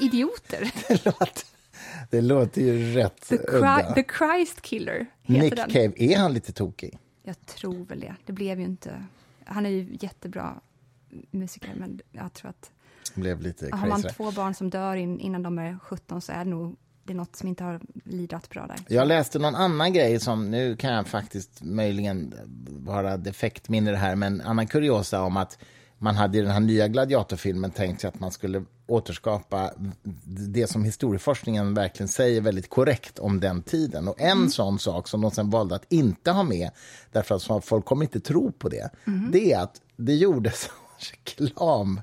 idioter. 0.00 0.72
Det 0.88 1.04
låter, 1.04 1.44
det 2.10 2.20
låter 2.20 2.60
ju 2.60 2.94
rätt 2.94 3.28
The, 3.28 3.36
Cri 3.38 3.94
The 3.94 4.04
Christ 4.18 4.60
Killer 4.60 5.06
heter 5.22 5.42
Nick 5.42 5.56
den. 5.56 5.70
Cave, 5.70 5.92
är 5.96 6.18
han 6.18 6.34
lite 6.34 6.52
tokig? 6.52 6.98
Jag 7.30 7.46
tror 7.46 7.84
väl 7.84 8.00
det. 8.00 8.14
Det 8.26 8.32
blev 8.32 8.58
ju 8.58 8.64
inte... 8.64 9.04
Han 9.44 9.66
är 9.66 9.70
ju 9.70 9.96
jättebra 10.00 10.60
musiker, 11.30 11.74
men 11.76 12.00
jag 12.12 12.32
tror 12.32 12.50
att... 12.50 12.70
Blev 13.14 13.40
lite 13.40 13.68
har 13.72 13.88
man 13.88 14.02
två 14.02 14.30
barn 14.30 14.54
som 14.54 14.70
dör 14.70 14.96
in, 14.96 15.20
innan 15.20 15.42
de 15.42 15.58
är 15.58 15.78
17 15.82 16.20
så 16.20 16.32
är 16.32 16.44
det 16.44 16.50
nog 16.50 16.76
det 17.04 17.12
är 17.12 17.16
något 17.16 17.36
som 17.36 17.48
inte 17.48 17.64
har 17.64 17.80
lidat 18.04 18.48
bra 18.50 18.66
där. 18.66 18.76
Jag 18.88 19.08
läste 19.08 19.38
någon 19.38 19.54
annan 19.54 19.92
grej 19.92 20.20
som, 20.20 20.50
nu 20.50 20.76
kan 20.76 20.92
jag 20.92 21.06
faktiskt 21.06 21.62
möjligen 21.62 22.34
vara 22.68 23.16
defekt 23.16 23.68
mindre 23.68 23.96
här, 23.96 24.16
men 24.16 24.40
Anna 24.40 24.66
Kuriosa 24.66 25.22
om 25.22 25.36
att 25.36 25.58
man 26.02 26.16
hade 26.16 26.38
i 26.38 26.40
den 26.40 26.50
här 26.50 26.60
nya 26.60 26.88
gladiatorfilmen 26.88 27.70
tänkt 27.70 28.00
sig 28.00 28.08
att 28.08 28.20
man 28.20 28.30
skulle 28.30 28.64
återskapa 28.86 29.70
det 30.24 30.66
som 30.66 30.84
historieforskningen 30.84 31.74
verkligen 31.74 32.08
säger 32.08 32.40
väldigt 32.40 32.70
korrekt 32.70 33.18
om 33.18 33.40
den 33.40 33.62
tiden. 33.62 34.08
Och 34.08 34.20
en 34.20 34.30
mm. 34.30 34.50
sån 34.50 34.78
sak 34.78 35.08
som 35.08 35.20
de 35.20 35.30
sen 35.30 35.50
valde 35.50 35.74
att 35.74 35.92
inte 35.92 36.30
ha 36.30 36.42
med, 36.42 36.70
därför 37.12 37.56
att 37.56 37.64
folk 37.64 37.84
kommer 37.84 38.04
inte 38.04 38.20
tro 38.20 38.52
på 38.52 38.68
det, 38.68 38.90
mm. 39.06 39.30
det 39.32 39.52
är 39.52 39.60
att 39.60 39.80
det 39.96 40.14
gjordes 40.14 40.70
reklam 41.38 42.00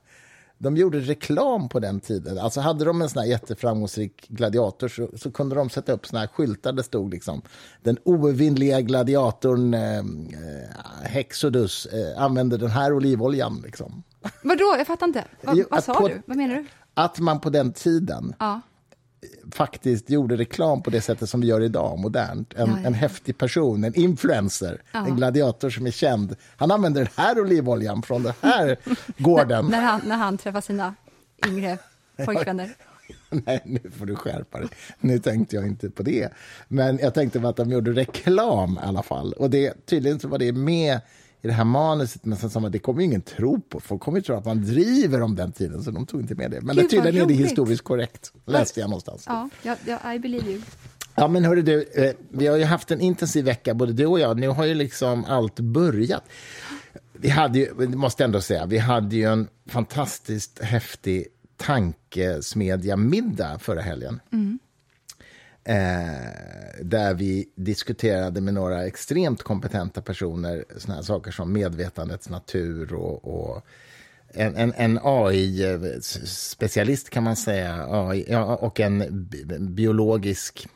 de 0.58 0.78
gjorde 0.78 1.00
reklam 1.00 1.70
på 1.70 1.80
den 1.80 2.00
tiden. 2.00 2.38
Alltså 2.38 2.62
hade 2.62 2.86
de 2.86 3.02
en 3.02 3.10
sån 3.10 3.22
här 3.22 3.30
jätteframgångsrik 3.30 4.28
gladiator 4.28 4.88
så, 4.88 5.10
så 5.18 5.32
kunde 5.32 5.56
de 5.56 5.70
sätta 5.70 5.92
upp 5.92 6.06
såna 6.06 6.20
här 6.20 6.28
skyltar 6.28 6.72
där 6.72 6.78
det 6.78 6.84
stod 6.84 7.14
liksom 7.14 7.42
den 7.82 7.98
oövervinnliga 8.04 8.82
gladiatorn 8.82 9.74
eh, 9.74 9.98
eh, 9.98 10.04
Hexodus 11.02 11.86
eh, 11.86 12.22
använde 12.22 12.58
den 12.58 12.70
här 12.70 12.94
olivoljan. 12.94 13.62
Liksom. 13.66 14.04
Vadå? 14.44 14.76
Jag 14.78 14.88
fattar 14.88 15.08
inte. 15.08 15.26
Vad, 15.42 15.64
vad 15.70 15.84
sa 15.84 15.94
på, 15.94 16.08
du? 16.08 16.22
Vad 16.26 16.38
menar 16.38 16.56
du? 16.56 16.66
Att 16.94 17.20
man 17.20 17.40
på 17.40 17.50
den 17.50 17.74
tiden 17.74 18.34
ja 18.40 18.62
faktiskt 19.52 20.10
gjorde 20.10 20.36
reklam 20.36 20.82
på 20.84 20.90
det 20.90 21.02
sättet 21.02 21.30
som 21.30 21.42
vi 21.42 21.48
gör 21.48 21.62
idag, 21.62 22.00
modernt. 22.00 22.54
En, 22.54 22.70
ja, 22.70 22.78
ja. 22.82 22.88
en 22.88 22.94
häftig 22.94 23.38
person, 23.38 23.84
en 23.84 23.96
influencer, 23.96 24.82
ja. 24.92 25.08
en 25.08 25.16
gladiator 25.16 25.70
som 25.70 25.88
är 25.88 25.92
känd. 25.92 26.36
Han 26.58 26.72
använder 26.72 27.02
den 27.02 27.14
här 27.16 27.40
olivoljan 27.40 28.02
från 28.02 28.24
den 28.24 28.34
här 28.42 28.78
gården. 29.18 29.66
när, 29.66 29.82
han, 29.82 30.02
när 30.06 30.18
han 30.18 30.38
träffar 30.38 30.62
sina 30.62 30.96
yngre 31.48 31.78
pojkvänner. 32.26 32.76
Nej, 33.30 33.62
nu 33.66 33.80
får 33.98 34.06
du 34.06 34.16
skärpa 34.16 34.60
dig. 34.60 34.70
Nu 35.00 35.20
tänkte 35.20 35.56
jag 35.56 35.68
inte 35.68 35.90
på 35.90 36.04
det. 36.04 36.30
Men 36.68 36.98
jag 36.98 37.14
tänkte 37.14 37.40
på 37.40 37.48
att 37.48 37.56
de 37.56 37.72
gjorde 37.72 37.92
reklam 37.92 38.80
i 38.84 38.86
alla 38.86 39.04
fall. 39.04 39.34
Och 39.34 39.50
det, 39.50 39.86
tydligen 39.86 40.20
så 40.20 40.28
var 40.28 40.38
det 40.38 40.52
med 40.52 41.00
i 41.42 41.48
det 41.48 41.54
här 41.54 41.64
manuset, 41.64 42.26
men 42.26 42.38
sen 42.38 42.50
sa 42.50 42.60
man 42.60 42.72
det 42.72 42.80
kommer 42.80 43.02
ingen 43.02 43.22
tro 43.22 43.62
på. 43.62 43.80
Folk 43.80 44.02
kommer 44.02 44.18
ju 44.18 44.24
tro 44.24 44.36
att 44.36 44.46
man 44.46 44.66
driver 44.66 45.22
om 45.22 45.36
den 45.36 45.52
tiden, 45.52 45.84
så 45.84 45.92
de 45.92 46.06
tog 46.06 46.22
inte 46.22 46.36
med 46.36 46.52
det. 46.52 46.62
Men 46.62 46.76
Gud, 46.76 46.90
tydligen 46.90 47.22
är 47.22 47.26
det 47.26 47.34
historiskt 47.34 47.84
korrekt, 47.84 48.34
läste 48.46 48.80
jag 48.80 48.90
någonstans. 48.90 49.24
Ja, 49.28 49.50
ja, 49.62 49.76
ja 49.86 50.14
I 50.14 50.20
believe 50.20 50.52
you. 50.52 50.62
Ja, 51.16 51.28
men 51.28 51.46
hörru 51.46 51.62
du, 51.62 51.84
eh, 51.84 52.14
vi 52.30 52.48
har 52.48 52.58
ju 52.58 52.64
haft 52.64 52.92
en 52.92 53.02
intensiv 53.02 53.46
vecka, 53.46 53.74
både 53.74 53.94
du 53.94 54.06
och 54.06 54.20
jag. 54.20 54.40
Nu 54.40 54.48
har 54.48 54.66
ju 54.66 54.74
liksom 54.74 55.26
allt 55.26 55.60
börjat. 55.60 56.24
Vi 57.14 57.30
hade 57.30 57.60
ju, 57.60 57.88
måste 57.88 58.24
ändå 58.24 58.42
säga, 58.42 58.66
vi 58.66 58.78
hade 58.78 59.16
ju 59.16 59.24
en 59.24 59.48
fantastiskt 59.66 60.60
häftig 60.60 61.28
tankesmedja-middag 61.58 63.60
förra 63.60 63.82
helgen. 63.82 64.20
Mm. 64.32 64.60
Eh, 65.70 66.82
där 66.82 67.14
vi 67.14 67.50
diskuterade 67.56 68.42
med 68.42 68.54
några 68.54 68.86
extremt 68.86 69.44
kompetenta 69.44 70.02
personer 70.02 70.66
såna 70.78 70.96
här 70.96 71.02
saker 71.02 71.32
som 71.32 71.54
medvetandets 71.54 72.30
natur 72.30 72.94
och, 72.94 73.26
och 73.26 73.66
en, 74.28 74.56
en, 74.56 74.74
en 74.78 75.00
AI-specialist 75.04 77.08
eh, 77.08 77.12
kan 77.12 77.24
man 77.24 77.36
säga, 77.36 77.88
AI, 77.90 78.26
ja, 78.28 78.56
och 78.56 78.80
en 78.80 79.28
biologisk 79.76 80.68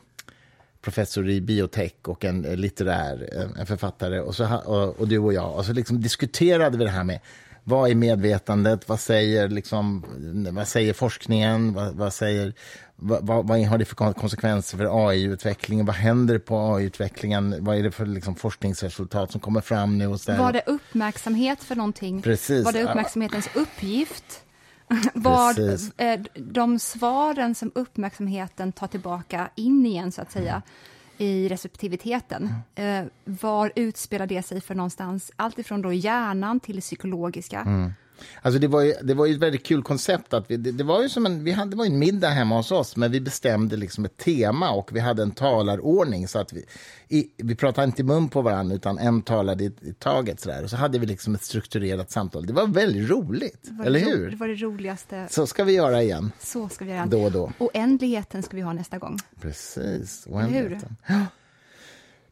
professor 0.82 1.30
i 1.30 1.40
biotech 1.40 1.92
och 2.02 2.24
en 2.24 2.42
litterär 2.42 3.28
eh, 3.32 3.60
en 3.60 3.66
författare 3.66 4.20
och, 4.20 4.34
så, 4.34 4.56
och, 4.56 5.00
och 5.00 5.08
du 5.08 5.18
och 5.18 5.32
jag. 5.32 5.56
Och 5.56 5.64
så 5.64 5.72
liksom 5.72 6.00
diskuterade 6.00 6.78
vi 6.78 6.84
det 6.84 6.90
här 6.90 7.04
med 7.04 7.20
vad 7.64 7.90
är 7.90 7.94
medvetandet? 7.94 8.88
Vad 8.88 9.00
säger, 9.00 9.48
liksom, 9.48 10.04
vad 10.50 10.68
säger 10.68 10.92
forskningen? 10.92 11.72
Vad, 11.72 11.94
vad 11.94 12.12
säger, 12.12 12.54
vad, 13.02 13.46
vad, 13.46 13.60
har 13.60 13.78
det 13.78 13.84
för 13.84 14.12
konsekvenser 14.12 14.78
för 14.78 15.08
AI-utvecklingen? 15.08 15.86
Vad 15.86 15.96
händer 15.96 16.38
på 16.38 16.58
AI-utvecklingen? 16.58 17.64
Vad 17.64 17.76
är 17.76 17.82
det 17.82 17.90
för 17.90 18.06
liksom, 18.06 18.34
forskningsresultat 18.34 19.32
som 19.32 19.40
kommer 19.40 19.60
fram 19.60 19.98
nu? 19.98 20.06
Och 20.06 20.20
så 20.20 20.36
Var 20.36 20.52
det 20.52 20.62
uppmärksamhet 20.66 21.64
för 21.64 21.76
någonting? 21.76 22.22
Precis. 22.22 22.64
Var 22.64 22.72
det 22.72 22.84
uppmärksamhetens 22.84 23.48
uppgift? 23.54 24.44
Vad 25.14 25.58
eh, 25.96 26.20
de 26.34 26.78
svaren 26.78 27.54
som 27.54 27.72
uppmärksamheten 27.74 28.72
tar 28.72 28.86
tillbaka 28.86 29.50
in 29.54 29.86
igen, 29.86 30.12
så 30.12 30.22
att 30.22 30.32
säga, 30.32 30.62
i 31.18 31.48
receptiviteten. 31.48 32.54
Eh, 32.74 33.04
var 33.24 33.72
utspelar 33.76 34.26
det 34.26 34.42
sig 34.42 34.60
för 34.60 34.74
någonstans? 34.74 35.30
Allt 35.36 35.58
ifrån 35.58 35.82
då 35.82 35.92
hjärnan 35.92 36.60
till 36.60 36.76
det 36.76 36.80
psykologiska. 36.80 37.60
Mm. 37.60 37.92
Alltså 38.42 38.60
det, 38.60 38.68
var 38.68 38.82
ju, 38.82 38.94
det 39.02 39.14
var 39.14 39.26
ju 39.26 39.34
ett 39.34 39.40
väldigt 39.40 39.66
kul 39.66 39.82
koncept. 39.82 40.34
Att 40.34 40.50
vi, 40.50 40.56
det, 40.56 40.72
det, 40.72 40.84
var 40.84 41.02
ju 41.02 41.08
som 41.08 41.26
en, 41.26 41.44
vi 41.44 41.50
hade, 41.50 41.70
det 41.70 41.76
var 41.76 41.84
en 41.84 41.98
middag 41.98 42.28
hemma 42.28 42.56
hos 42.56 42.72
oss, 42.72 42.96
men 42.96 43.12
vi 43.12 43.20
bestämde 43.20 43.76
liksom 43.76 44.04
ett 44.04 44.16
tema 44.16 44.70
och 44.70 44.96
vi 44.96 45.00
hade 45.00 45.22
en 45.22 45.30
talarordning. 45.30 46.28
Så 46.28 46.38
att 46.38 46.52
vi, 46.52 46.64
i, 47.08 47.30
vi 47.36 47.54
pratade 47.54 47.84
inte 47.84 48.02
i 48.02 48.04
mun 48.04 48.28
på 48.28 48.42
varandra, 48.42 48.74
utan 48.74 48.98
en 48.98 49.22
talade 49.22 49.64
i, 49.64 49.66
i 49.66 49.92
taget. 49.92 50.40
Så, 50.40 50.48
där. 50.48 50.64
och 50.64 50.70
så 50.70 50.76
hade 50.76 50.98
vi 50.98 51.06
liksom 51.06 51.34
ett 51.34 51.42
strukturerat 51.42 52.10
samtal. 52.10 52.46
Det 52.46 52.52
var 52.52 52.66
väldigt 52.66 53.10
roligt, 53.10 53.68
var 53.70 53.84
eller 53.84 54.00
hur? 54.00 54.30
Det 54.30 54.36
var 54.36 54.48
det 54.48 54.54
roligaste. 54.54 55.26
Så 55.30 55.46
ska 55.46 55.64
vi 55.64 55.72
göra 55.72 56.02
igen. 56.02 56.32
Så 56.40 56.68
ska 56.68 56.84
vi 56.84 56.90
göra. 56.90 57.06
Då 57.06 57.22
och 57.22 57.32
då. 57.32 57.52
Oändligheten 57.58 58.42
ska 58.42 58.56
vi 58.56 58.62
ha 58.62 58.72
nästa 58.72 58.98
gång. 58.98 59.18
Precis, 59.40 60.26
oändligheten. 60.26 60.96
Hur? 61.02 61.26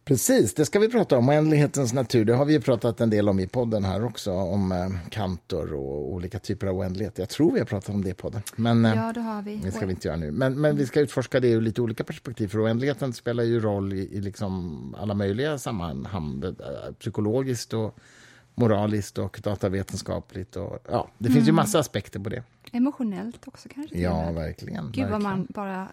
Precis, 0.05 0.55
det 0.55 0.67
ska 0.67 0.79
vi 0.79 0.89
prata 0.89 1.19
om. 1.19 1.29
Oändlighetens 1.29 1.93
natur, 1.93 2.25
det 2.25 2.35
har 2.35 2.45
vi 2.45 2.61
pratat 2.61 3.01
en 3.01 3.11
del 3.11 3.29
om 3.29 3.41
i 3.41 3.47
podden 3.47 3.85
här 3.85 4.05
också, 4.05 4.33
om 4.33 4.73
eh, 4.73 5.11
kantor 5.11 5.75
och 5.75 6.13
olika 6.13 6.39
typer 6.39 6.67
av 6.67 6.79
oändlighet. 6.79 7.19
Jag 7.19 7.29
tror 7.29 7.53
vi 7.53 7.59
har 7.59 7.67
pratat 7.67 7.95
om 7.95 8.05
det 8.05 8.11
i 8.11 8.15
podden. 8.15 8.43
Men, 8.57 8.85
eh, 8.85 8.95
ja, 8.95 9.13
det 9.13 9.21
har 9.21 9.43
vi. 9.43 9.57
Det 9.57 9.73
ska 9.73 9.87
vi 9.87 9.93
inte 9.93 10.09
göra 10.09 10.17
nu. 10.17 10.31
Men, 10.31 10.61
men 10.61 10.77
vi 10.77 10.87
ska 10.87 11.01
utforska 11.01 11.41
det 11.41 11.49
ur 11.49 11.61
lite 11.61 11.83
olika 11.83 12.05
perspektiv, 12.05 12.49
för 12.49 12.65
oändligheten 12.65 13.13
spelar 13.13 13.45
ju 13.45 13.61
roll 13.61 13.93
i, 13.93 14.17
i 14.17 14.21
liksom 14.21 14.95
alla 14.99 15.15
möjliga 15.15 15.59
sammanhang, 15.59 16.43
eh, 16.45 16.93
psykologiskt 16.99 17.73
och 17.73 17.99
moraliskt 18.55 19.19
och 19.19 19.41
datavetenskapligt. 19.43 20.57
Och, 20.57 20.79
ja, 20.91 21.09
det 21.19 21.25
finns 21.25 21.37
mm. 21.37 21.47
ju 21.47 21.53
massa 21.53 21.79
aspekter 21.79 22.21
på 22.21 22.29
det. 22.29 22.43
Emotionellt 22.73 23.49
också 23.49 23.69
kanske? 23.75 23.99
Ja, 23.99 24.33
verkligen. 24.33 24.85
Gud 24.85 24.85
verkligen. 24.85 25.11
vad 25.11 25.23
man 25.23 25.47
bara 25.51 25.89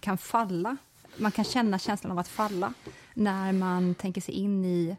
kan 0.00 0.18
falla. 0.18 0.76
Man 1.16 1.32
kan 1.32 1.44
känna 1.44 1.78
känslan 1.78 2.12
av 2.12 2.18
att 2.18 2.28
falla 2.28 2.72
när 3.18 3.52
man 3.52 3.94
tänker 3.94 4.20
sig 4.20 4.34
in 4.34 4.64
i 4.64 4.96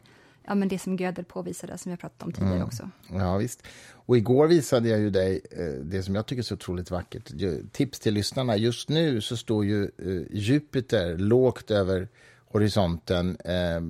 ja, 0.48 0.56
men 0.56 0.68
det 0.68 0.80
som 0.80 0.96
Gödel 0.96 1.26
påvisade, 1.26 1.78
som 1.78 1.90
jag 1.92 2.00
pratat 2.00 2.24
om 2.24 2.32
tidigare 2.32 2.56
mm. 2.56 2.68
också. 2.68 2.90
Ja, 3.14 3.38
visst. 3.38 3.64
Och 3.92 4.18
igår 4.18 4.48
visade 4.48 4.90
jag 4.90 5.00
ju 5.00 5.10
dig 5.10 5.42
eh, 5.52 5.84
det 5.84 6.04
som 6.04 6.16
jag 6.16 6.26
tycker 6.26 6.42
är 6.42 6.44
så 6.44 6.56
otroligt 6.56 6.92
vackert. 6.92 7.32
Tips 7.72 8.00
till 8.00 8.14
lyssnarna. 8.14 8.58
Just 8.58 8.90
nu 8.90 9.22
så 9.22 9.38
står 9.38 9.66
ju 9.66 9.84
eh, 9.84 10.22
Jupiter 10.32 11.18
lågt 11.18 11.72
över 11.72 12.08
horisonten. 12.46 13.38
Eh, 13.46 13.82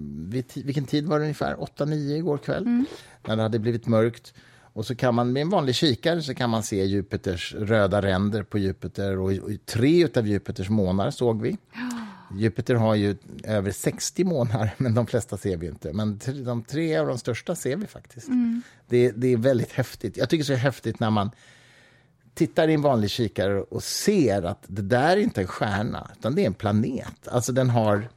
vilken 0.63 0.86
tid 0.86 1.08
var 1.08 1.20
det 1.20 1.24
ungefär? 1.24 1.56
8-9 1.56 2.15
igår 2.15 2.38
kväll, 2.38 2.63
mm. 2.63 2.86
när 3.28 3.36
det 3.36 3.42
hade 3.42 3.60
blivit 3.60 3.88
mörkt. 3.88 4.34
Och 4.74 4.86
så 4.86 4.96
kan 4.96 5.15
man 5.15 5.34
med 5.34 5.42
en 5.42 5.50
vanlig 5.50 5.76
kikare 5.76 6.22
så 6.22 6.34
kan 6.34 6.50
man 6.50 6.63
se 6.63 6.86
Jupiters 6.86 7.56
röda 7.56 8.02
ränder 8.02 8.44
på 8.44 8.58
Jupiter 8.58 9.20
och, 9.20 9.32
och 9.32 9.52
tre 9.65 10.08
av 10.15 10.28
Jupiters 10.28 10.70
månar 10.70 11.12
såg 11.12 11.42
vi. 11.42 11.58
Jupiter 12.36 12.76
har 12.76 12.96
ju 12.96 13.18
över 13.44 13.72
60 13.72 14.24
månader, 14.24 14.74
men 14.78 14.94
de 14.94 15.08
flesta 15.08 15.38
ser 15.38 15.58
vi 15.58 15.68
inte. 15.68 15.94
Men 15.94 16.20
de 16.46 16.63
tre 16.63 16.98
av 16.98 17.08
de 17.08 17.18
största 17.18 17.56
ser 17.56 17.76
vi 17.76 17.88
faktiskt. 17.88 18.28
Mm. 18.28 18.62
Det, 18.88 19.12
det, 19.12 19.28
är 19.28 19.38
väldigt 19.38 19.72
häftigt. 19.72 20.18
Jag 20.18 20.30
tycker 20.30 20.46
det 20.46 20.54
är 20.54 20.58
så 20.58 20.62
häftigt 20.62 21.00
när 21.00 21.10
man 21.10 21.32
tittar 22.34 22.68
i 22.68 22.74
en 22.74 22.82
vanlig 22.82 23.10
kikare 23.10 23.62
och 23.62 23.84
ser 23.84 24.44
att 24.44 24.63
det 24.68 24.82
där 24.82 25.18
är 25.18 25.22
inte 25.22 25.42
en 25.42 25.48
stjärna, 25.48 26.12
utan 26.18 26.36
det 26.36 26.42
är 26.42 26.48
en 26.48 26.54
planet. 26.54 27.28
Alltså 27.28 27.52
den 27.52 27.70
har 27.70 28.10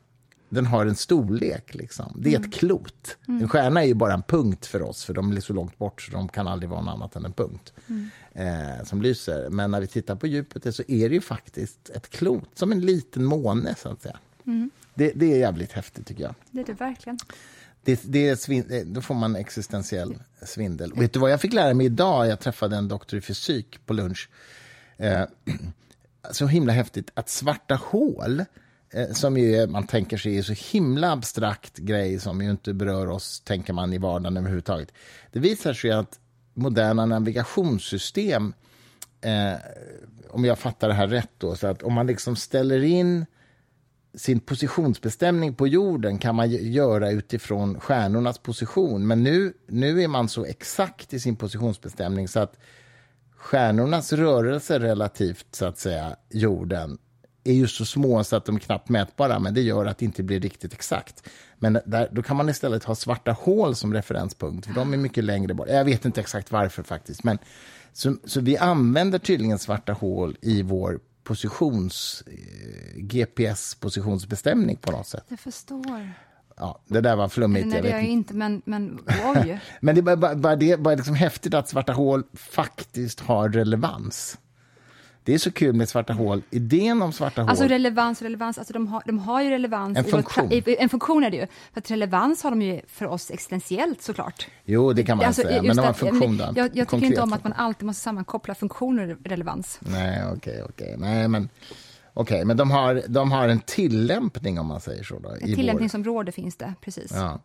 den 0.54 0.66
har 0.66 0.86
en 0.86 0.94
storlek. 0.94 1.74
Liksom. 1.74 2.16
Det 2.16 2.28
är 2.28 2.36
mm. 2.36 2.48
ett 2.48 2.54
klot. 2.54 3.16
Mm. 3.28 3.42
En 3.42 3.48
stjärna 3.48 3.82
är 3.82 3.86
ju 3.86 3.94
bara 3.94 4.14
en 4.14 4.22
punkt 4.22 4.66
för 4.66 4.82
oss, 4.82 5.04
för 5.04 5.14
de 5.14 5.36
är 5.36 5.40
så 5.40 5.52
långt 5.52 5.78
bort 5.78 6.02
så 6.02 6.12
de 6.12 6.28
kan 6.28 6.48
aldrig 6.48 6.70
vara 6.70 6.80
något 6.80 6.94
annat 6.94 7.16
än 7.16 7.24
en 7.24 7.32
punkt 7.32 7.72
mm. 7.88 8.10
Eh, 8.34 8.84
som 8.84 9.02
lyser. 9.02 9.50
Men 9.50 9.70
när 9.70 9.80
vi 9.80 9.86
tittar 9.86 10.16
på 10.16 10.26
Jupiter 10.26 10.70
så 10.70 10.82
är 10.88 11.08
det 11.08 11.14
ju 11.14 11.20
faktiskt 11.20 11.90
ett 11.90 12.10
klot, 12.10 12.48
som 12.54 12.72
en 12.72 12.80
liten 12.80 13.24
måne. 13.24 13.74
så 13.78 13.88
att 13.88 14.02
säga. 14.02 14.18
Mm. 14.46 14.70
Det, 14.94 15.12
det, 15.14 15.32
är 15.32 15.38
jävligt 15.38 15.72
häftigt, 15.72 16.06
tycker 16.06 16.22
jag. 16.22 16.34
Det 16.50 16.60
är 16.60 16.64
det 16.64 16.72
verkligen. 16.72 17.18
Det, 17.84 18.00
det 18.04 18.28
är 18.28 18.36
svin, 18.36 18.82
då 18.86 19.00
får 19.00 19.14
man 19.14 19.36
existentiell 19.36 20.14
svindel. 20.42 20.92
Och 20.92 21.02
vet 21.02 21.12
du 21.12 21.18
vad 21.18 21.32
jag 21.32 21.40
fick 21.40 21.52
lära 21.52 21.74
mig 21.74 21.86
idag? 21.86 22.26
Jag 22.26 22.40
träffade 22.40 22.76
en 22.76 22.88
doktor 22.88 23.18
i 23.18 23.22
fysik 23.22 23.86
på 23.86 23.92
lunch. 23.92 24.28
Eh, 24.96 25.24
så 26.30 26.46
himla 26.46 26.72
häftigt 26.72 27.10
att 27.14 27.28
svarta 27.28 27.74
hål 27.74 28.44
Eh, 28.94 29.12
som 29.12 29.38
ju 29.38 29.66
man 29.66 29.86
tänker 29.86 30.16
sig 30.16 30.38
är 30.38 30.42
så 30.42 30.52
himla 30.52 31.12
abstrakt 31.12 31.78
grej 31.78 32.20
som 32.20 32.42
ju 32.42 32.50
inte 32.50 32.74
berör 32.74 33.08
oss, 33.08 33.40
tänker 33.40 33.72
man, 33.72 33.92
i 33.92 33.98
vardagen 33.98 34.36
överhuvudtaget. 34.36 34.92
Det 35.32 35.38
visar 35.38 35.72
sig 35.72 35.90
att 35.90 36.18
moderna 36.54 37.06
navigationssystem, 37.06 38.54
eh, 39.20 39.54
om 40.30 40.44
jag 40.44 40.58
fattar 40.58 40.88
det 40.88 40.94
här 40.94 41.08
rätt 41.08 41.30
då, 41.38 41.56
så 41.56 41.66
att 41.66 41.82
om 41.82 41.92
man 41.92 42.06
liksom 42.06 42.36
ställer 42.36 42.82
in 42.82 43.26
sin 44.14 44.40
positionsbestämning 44.40 45.54
på 45.54 45.68
jorden 45.68 46.18
kan 46.18 46.34
man 46.34 46.50
göra 46.50 47.10
utifrån 47.10 47.80
stjärnornas 47.80 48.38
position. 48.38 49.06
Men 49.06 49.22
nu, 49.22 49.52
nu 49.66 50.02
är 50.02 50.08
man 50.08 50.28
så 50.28 50.44
exakt 50.44 51.14
i 51.14 51.20
sin 51.20 51.36
positionsbestämning 51.36 52.28
så 52.28 52.40
att 52.40 52.56
stjärnornas 53.36 54.12
rörelse 54.12 54.78
relativt 54.78 55.46
så 55.50 55.66
att 55.66 55.78
säga 55.78 56.16
jorden 56.30 56.98
är 57.44 57.52
ju 57.52 57.68
så 57.68 57.84
små 57.84 58.24
så 58.24 58.36
att 58.36 58.44
de 58.44 58.56
är 58.56 58.60
knappt 58.60 58.88
mätbara, 58.88 59.38
men 59.38 59.54
det 59.54 59.60
gör 59.60 59.86
att 59.86 59.98
det 59.98 60.04
inte 60.04 60.22
blir 60.22 60.40
riktigt 60.40 60.72
exakt. 60.72 61.28
Men 61.62 61.78
där, 61.84 62.08
då 62.12 62.22
kan 62.22 62.36
man 62.36 62.48
istället 62.48 62.84
ha 62.84 62.94
svarta 62.94 63.32
hål 63.32 63.74
som 63.74 63.94
referenspunkt, 63.94 64.66
för 64.66 64.74
de 64.74 64.92
är 64.92 64.96
mycket 64.96 65.24
längre 65.24 65.54
bort. 65.54 65.68
Jag 65.68 65.84
vet 65.84 66.04
inte 66.04 66.20
exakt 66.20 66.52
varför 66.52 66.82
faktiskt, 66.82 67.24
men 67.24 67.38
så, 67.92 68.16
så 68.24 68.40
vi 68.40 68.56
använder 68.56 69.18
tydligen 69.18 69.58
svarta 69.58 69.92
hål 69.92 70.36
i 70.40 70.62
vår 70.62 71.00
positions, 71.24 72.22
eh, 72.26 72.98
GPS-positionsbestämning 73.02 74.76
på 74.76 74.92
något 74.92 75.06
sätt. 75.06 75.24
Jag 75.28 75.40
förstår. 75.40 76.10
Ja, 76.56 76.82
det 76.86 77.00
där 77.00 77.16
var 77.16 77.28
flummigt. 77.28 77.66
Nej, 77.66 77.82
det 77.82 77.88
gör 77.88 77.96
jag 77.96 78.06
inte, 78.06 78.34
men, 78.34 78.62
men 78.64 79.00
oj. 79.36 79.60
men 79.80 79.94
det 79.94 80.00
är 80.00 80.16
bara, 80.16 80.34
bara, 80.34 80.56
det, 80.56 80.80
bara 80.80 80.94
liksom 80.94 81.14
häftigt 81.14 81.54
att 81.54 81.68
svarta 81.68 81.92
hål 81.92 82.22
faktiskt 82.34 83.20
har 83.20 83.48
relevans. 83.48 84.38
Det 85.24 85.34
är 85.34 85.38
så 85.38 85.52
kul 85.52 85.74
med 85.74 85.88
svarta 85.88 86.12
hål. 86.12 86.42
Idén 86.50 87.02
om 87.02 87.12
svarta 87.12 87.42
hål... 87.42 87.50
Alltså 87.50 87.64
relevans 87.64 88.22
relevans, 88.22 88.58
alltså 88.58 88.72
de 88.72 88.86
har, 88.86 89.02
de 89.06 89.18
har 89.18 89.42
ju 89.42 89.50
relevans. 89.50 89.98
En 89.98 90.04
funktion. 90.04 90.52
I, 90.52 90.76
en 90.78 90.88
funktion 90.88 91.24
är 91.24 91.30
det 91.30 91.36
ju. 91.36 91.46
För 91.72 91.80
att 91.80 91.90
relevans 91.90 92.42
har 92.42 92.50
de 92.50 92.62
ju 92.62 92.80
för 92.86 93.06
oss 93.06 93.30
existentiellt 93.30 94.02
såklart. 94.02 94.46
Jo, 94.64 94.92
det 94.92 95.02
kan 95.02 95.16
man 95.16 95.26
alltså, 95.26 95.42
säga, 95.42 95.62
men 95.62 95.76
de 95.76 95.82
har 95.82 95.88
en 95.88 95.94
funktion 95.94 96.36
då. 96.36 96.52
Jag, 96.56 96.70
jag 96.76 96.88
tycker 96.88 97.06
inte 97.06 97.22
om 97.22 97.32
att 97.32 97.44
man 97.44 97.52
alltid 97.52 97.86
måste 97.86 98.02
sammankoppla 98.02 98.54
funktioner 98.54 99.10
och 99.12 99.18
relevans. 99.24 99.78
Nej, 99.80 100.22
okej, 100.24 100.36
okay, 100.36 100.62
okej. 100.62 100.94
Okay. 100.94 100.96
Nej, 100.96 101.28
men... 101.28 101.48
Okej, 102.14 102.36
okay, 102.36 102.44
men 102.44 102.56
de 102.56 102.70
har, 102.70 103.02
de 103.08 103.32
har 103.32 103.48
en 103.48 103.60
tillämpning 103.60 104.58
om 104.58 104.66
man 104.66 104.80
säger 104.80 105.02
så? 105.02 105.18
Då, 105.18 105.30
Ett 105.30 105.40
tillämpningsområde 105.40 106.30
vår... 106.30 106.32
finns 106.32 106.56
det, 106.56 106.74
precis. 106.80 107.12
Ja. 107.14 107.40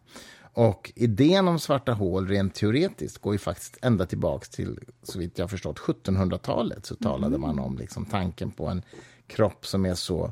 Och 0.58 0.92
idén 0.96 1.48
om 1.48 1.60
svarta 1.60 1.94
hål 1.94 2.28
rent 2.28 2.56
teoretiskt 2.56 3.18
går 3.18 3.34
ju 3.34 3.40
faktiskt 3.40 3.78
ända 3.82 4.06
tillbaka 4.06 4.46
till, 4.46 4.80
så 5.04 5.20
vitt 5.20 5.38
jag 5.38 5.50
förstått, 5.50 5.80
1700-talet. 5.80 6.86
Så 6.86 6.96
talade 6.96 7.36
mm. 7.36 7.42
man 7.42 7.60
om 7.60 7.78
liksom 7.78 8.06
tanken 8.06 8.52
på 8.52 8.68
en 8.68 8.82
kropp 9.28 9.66
som 9.66 9.86
är 9.86 9.96
så 9.96 10.32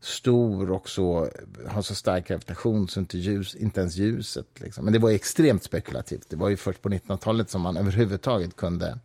stor 0.00 0.70
och 0.70 0.88
så, 0.88 1.28
har 1.68 1.82
så 1.82 1.94
stark 1.94 2.28
gravitation 2.28 2.88
så 2.88 3.00
inte, 3.00 3.18
ljus, 3.18 3.54
inte 3.54 3.80
ens 3.80 3.96
ljuset... 3.96 4.46
Liksom. 4.60 4.84
Men 4.84 4.92
det 4.92 4.98
var 4.98 5.10
extremt 5.10 5.62
spekulativt. 5.62 6.30
Det 6.30 6.36
var 6.36 6.48
ju 6.48 6.56
först 6.56 6.82
på 6.82 6.88
1900-talet 6.88 7.50
som 7.50 7.62
man 7.62 7.76
överhuvudtaget 7.76 8.56
kunde 8.56 8.98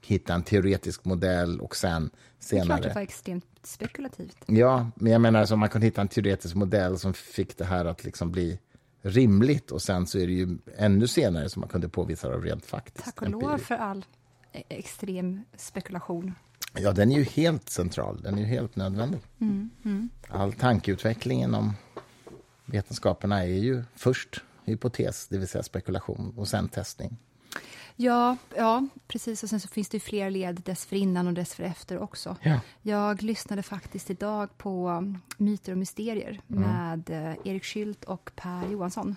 hitta 0.00 0.34
en 0.34 0.42
teoretisk 0.42 1.04
modell 1.04 1.60
och 1.60 1.76
sen 1.76 2.10
senare... 2.38 2.66
Det 2.66 2.72
är 2.72 2.78
klart 2.78 2.82
det 2.82 2.94
var 2.94 3.02
extremt 3.02 3.46
spekulativt. 3.62 4.36
Ja, 4.46 4.90
men 4.94 5.12
jag 5.12 5.20
menar 5.20 5.44
så 5.44 5.56
man 5.56 5.68
kunde 5.68 5.86
hitta 5.86 6.00
en 6.00 6.08
teoretisk 6.08 6.54
modell 6.54 6.98
som 6.98 7.14
fick 7.14 7.58
det 7.58 7.64
här 7.64 7.84
att 7.84 8.04
liksom 8.04 8.30
bli 8.32 8.58
rimligt. 9.02 9.70
Och 9.70 9.82
sen 9.82 10.06
så 10.06 10.18
är 10.18 10.26
det 10.26 10.32
ju 10.32 10.58
ännu 10.76 11.06
senare 11.08 11.48
som 11.50 11.60
man 11.60 11.68
kunde 11.68 11.88
påvisa 11.88 12.28
det 12.28 12.36
rent 12.36 12.66
faktiskt. 12.66 13.04
Tack 13.04 13.22
och 13.22 13.30
lov 13.30 13.58
för 13.58 13.74
all 13.74 14.04
e- 14.52 14.62
extrem 14.68 15.42
spekulation. 15.56 16.34
Ja, 16.74 16.92
den 16.92 17.12
är 17.12 17.16
ju 17.16 17.22
helt 17.24 17.68
central. 17.70 18.22
Den 18.22 18.34
är 18.34 18.38
ju 18.38 18.44
helt 18.46 18.76
nödvändig. 18.76 19.20
Mm, 19.40 20.08
All 20.28 20.52
tankeutveckling 20.52 21.42
inom 21.42 21.72
vetenskaperna 22.64 23.42
är 23.44 23.46
ju 23.58 23.82
först 23.94 24.40
hypotes, 24.64 25.28
det 25.28 25.38
vill 25.38 25.48
säga 25.48 25.62
spekulation, 25.62 26.34
och 26.36 26.48
sen 26.48 26.68
testning. 26.68 27.16
Ja, 27.96 28.36
ja, 28.56 28.86
precis. 29.08 29.42
Och 29.42 29.48
sen 29.50 29.60
så 29.60 29.68
finns 29.68 29.88
det 29.88 29.96
ju 29.96 30.00
fler 30.00 30.30
led 30.30 30.60
dessförinnan 30.64 31.26
och 31.26 31.34
dessför 31.34 31.98
också. 31.98 32.36
Ja. 32.42 32.60
Jag 32.82 33.22
lyssnade 33.22 33.62
faktiskt 33.62 34.10
idag 34.10 34.58
på 34.58 34.88
um, 34.88 35.18
Myter 35.36 35.72
och 35.72 35.78
mysterier 35.78 36.40
Mm. 36.50 36.62
med 36.62 37.10
eh, 37.10 37.36
Erik 37.44 37.64
Skylt 37.64 38.04
och 38.04 38.30
Per 38.36 38.68
Johansson. 38.68 39.16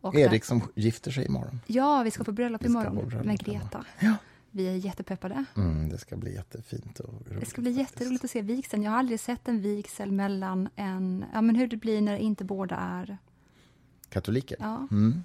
Och 0.00 0.12
där- 0.12 0.20
Erik 0.20 0.44
som 0.44 0.62
gifter 0.74 1.10
sig 1.10 1.26
imorgon. 1.26 1.60
Ja, 1.66 2.02
vi 2.02 2.10
ska 2.10 2.24
på 2.24 2.32
bröllop 2.32 2.62
Vi 2.62 2.66
imorgon 2.66 2.96
på 2.96 3.02
bröllop 3.06 3.26
med. 3.26 3.38
Greta. 3.38 3.84
Ja. 4.00 4.14
Vi 4.50 4.68
är 4.68 4.74
jättepeppade. 4.74 5.44
Mm, 5.56 5.88
det 5.88 5.98
ska 5.98 6.16
bli 6.16 6.34
jättefint 6.34 7.00
och 7.00 7.14
roligt. 7.26 7.40
Det 7.40 7.46
ska 7.46 7.60
bli 7.60 7.74
faktiskt. 7.74 7.90
jätteroligt 8.00 8.24
att 8.24 8.30
se 8.30 8.42
vigseln. 8.42 8.82
Jag 8.82 8.90
har 8.90 8.98
aldrig 8.98 9.20
sett 9.20 9.48
en 9.48 9.60
vigsel 9.62 10.12
mellan 10.12 10.68
en... 10.76 11.24
Ja, 11.34 11.40
men 11.40 11.56
hur 11.56 11.66
det 11.68 11.76
blir 11.76 12.00
när 12.00 12.16
inte 12.16 12.44
båda 12.44 12.76
är... 12.76 13.18
Katoliker? 14.08 14.56
Ja. 14.60 14.88
Mm, 14.90 15.24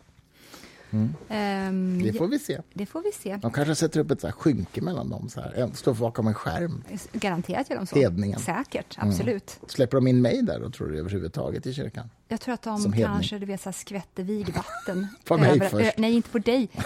Ehm, 1.29 2.03
det 2.03 2.13
får 2.13 2.27
vi 2.27 2.39
se. 2.39 2.59
det 2.73 2.85
får 2.85 3.01
vi 3.01 3.11
se. 3.11 3.37
De 3.41 3.51
kanske 3.51 3.75
sätter 3.75 3.99
upp 3.99 4.11
ett 4.11 4.21
så 4.21 4.27
här 4.27 4.31
skynke 4.31 4.81
mellan 4.81 5.09
dem. 5.09 5.29
Så 5.29 5.41
här. 5.41 5.53
En 5.53 5.73
står 5.73 5.93
bakom 5.93 6.27
en 6.27 6.33
skärm. 6.33 6.83
Garanterat 7.13 7.69
gör 7.69 7.77
de 7.77 7.85
så. 7.87 7.95
Hedningen. 7.95 8.39
Säkert, 8.39 8.97
Mm. 8.97 9.09
absolut. 9.09 9.59
Släpper 9.67 9.97
de 9.97 10.07
in 10.07 10.21
mig 10.21 10.41
där 10.41 10.59
då, 10.59 10.69
tror 10.69 10.87
du, 10.87 10.99
överhuvudtaget 10.99 11.65
i 11.65 11.73
kyrkan? 11.73 12.09
Jag 12.27 12.41
tror 12.41 12.53
att 12.53 12.63
Som 12.63 12.75
de 12.83 12.93
hedning. 12.93 13.05
kanske 13.15 13.39
du 13.39 13.45
vet, 13.45 13.61
så 13.61 13.69
här, 13.69 13.73
skvätter 13.73 14.23
vigvatten. 14.23 15.07
På 15.25 15.37
mig 15.37 15.49
över- 15.51 15.69
först. 15.69 15.85
ö- 15.87 15.91
nej, 15.97 16.13
inte 16.13 16.29
på 16.29 16.39
dig. 16.39 16.69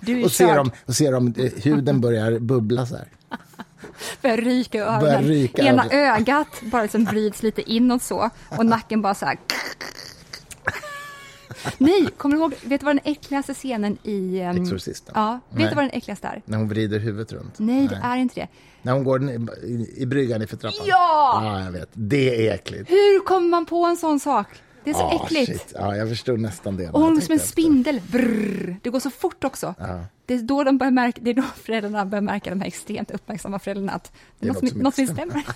Du 0.00 0.20
är 0.20 0.24
Och 0.24 0.32
ser 0.32 0.58
om, 0.58 0.70
och 0.86 0.96
ser 0.96 1.14
om 1.14 1.34
eh, 1.38 1.52
huden 1.62 2.00
börjar 2.00 2.38
bubbla 2.38 2.86
så 2.86 2.96
här. 2.96 3.08
Börjar 4.22 4.36
ryka 4.36 4.78
i 5.22 5.24
ryka 5.24 5.62
Ena 5.62 5.86
ögat 5.90 6.46
bara 6.62 6.82
liksom 6.82 7.04
vrids 7.04 7.42
lite 7.42 7.72
inåt 7.72 8.02
så 8.02 8.30
och 8.58 8.66
nacken 8.66 9.02
bara 9.02 9.14
så 9.14 9.26
här. 9.26 9.38
Nej, 11.78 12.06
kommer 12.16 12.36
du 12.36 12.42
ihåg, 12.42 12.54
vet 12.64 12.80
du 12.80 12.84
vad 12.84 12.96
den 12.96 13.04
äckligaste 13.12 13.54
scenen 13.54 13.98
i... 14.02 14.40
ehm, 14.40 14.62
Exorcisten? 14.62 15.12
Ja, 15.16 15.40
vet 15.50 15.58
Nej. 15.58 15.68
du 15.68 15.74
vad 15.74 15.84
den 15.84 15.90
äckligaste 15.90 16.26
är? 16.28 16.42
När 16.44 16.58
hon 16.58 16.68
vrider 16.68 16.98
huvudet 16.98 17.32
runt? 17.32 17.58
Nej, 17.58 17.88
det 17.88 18.00
är 18.02 18.16
inte 18.16 18.34
det. 18.40 18.48
När 18.82 18.92
hon 18.92 19.04
går 19.04 19.18
ner 19.18 19.64
i, 19.64 20.02
i 20.02 20.06
bryggan 20.06 20.46
för 20.46 20.56
trappan? 20.56 20.86
Ja! 20.86 21.40
Ja, 21.44 21.64
jag 21.64 21.72
vet. 21.72 21.88
Det 21.92 22.48
är 22.48 22.54
äckligt. 22.54 22.90
Hur 22.90 23.24
kommer 23.24 23.48
man 23.48 23.66
på 23.66 23.84
en 23.84 23.96
sån 23.96 24.20
sak? 24.20 24.46
Det 24.84 24.90
är 24.90 24.94
så 24.94 25.00
Ah, 25.00 25.24
äckligt. 25.24 25.50
shit. 25.52 25.72
Ja, 25.74 25.96
jag 25.96 26.08
förstod 26.08 26.40
nästan 26.40 26.76
det. 26.76 26.88
Och 26.90 27.00
hon 27.00 27.20
som 27.20 27.32
en 27.32 27.36
efter. 27.36 27.48
spindel. 27.52 28.00
Brrr. 28.08 28.76
Det 28.82 28.90
går 28.90 29.00
så 29.00 29.10
fort 29.10 29.44
också. 29.44 29.74
Ja. 29.78 30.00
Det 30.32 30.36
är 30.38 30.42
då 30.42 30.64
de 30.64 30.78
börjar 30.78 30.90
märka, 30.90 31.20
det 31.24 31.30
är 31.30 31.34
då 31.34 31.42
föräldrarna 31.42 32.04
börjar 32.06 32.22
märka, 32.22 32.50
de 32.50 32.60
här 32.60 32.66
extremt 32.66 33.10
uppmärksamma 33.10 33.58
föräldrarna, 33.58 33.92
att 33.92 34.12
det 34.38 34.48
är 34.48 34.52
något, 34.52 34.62
något 34.62 34.76
något 34.76 35.08
stämmer. 35.08 35.46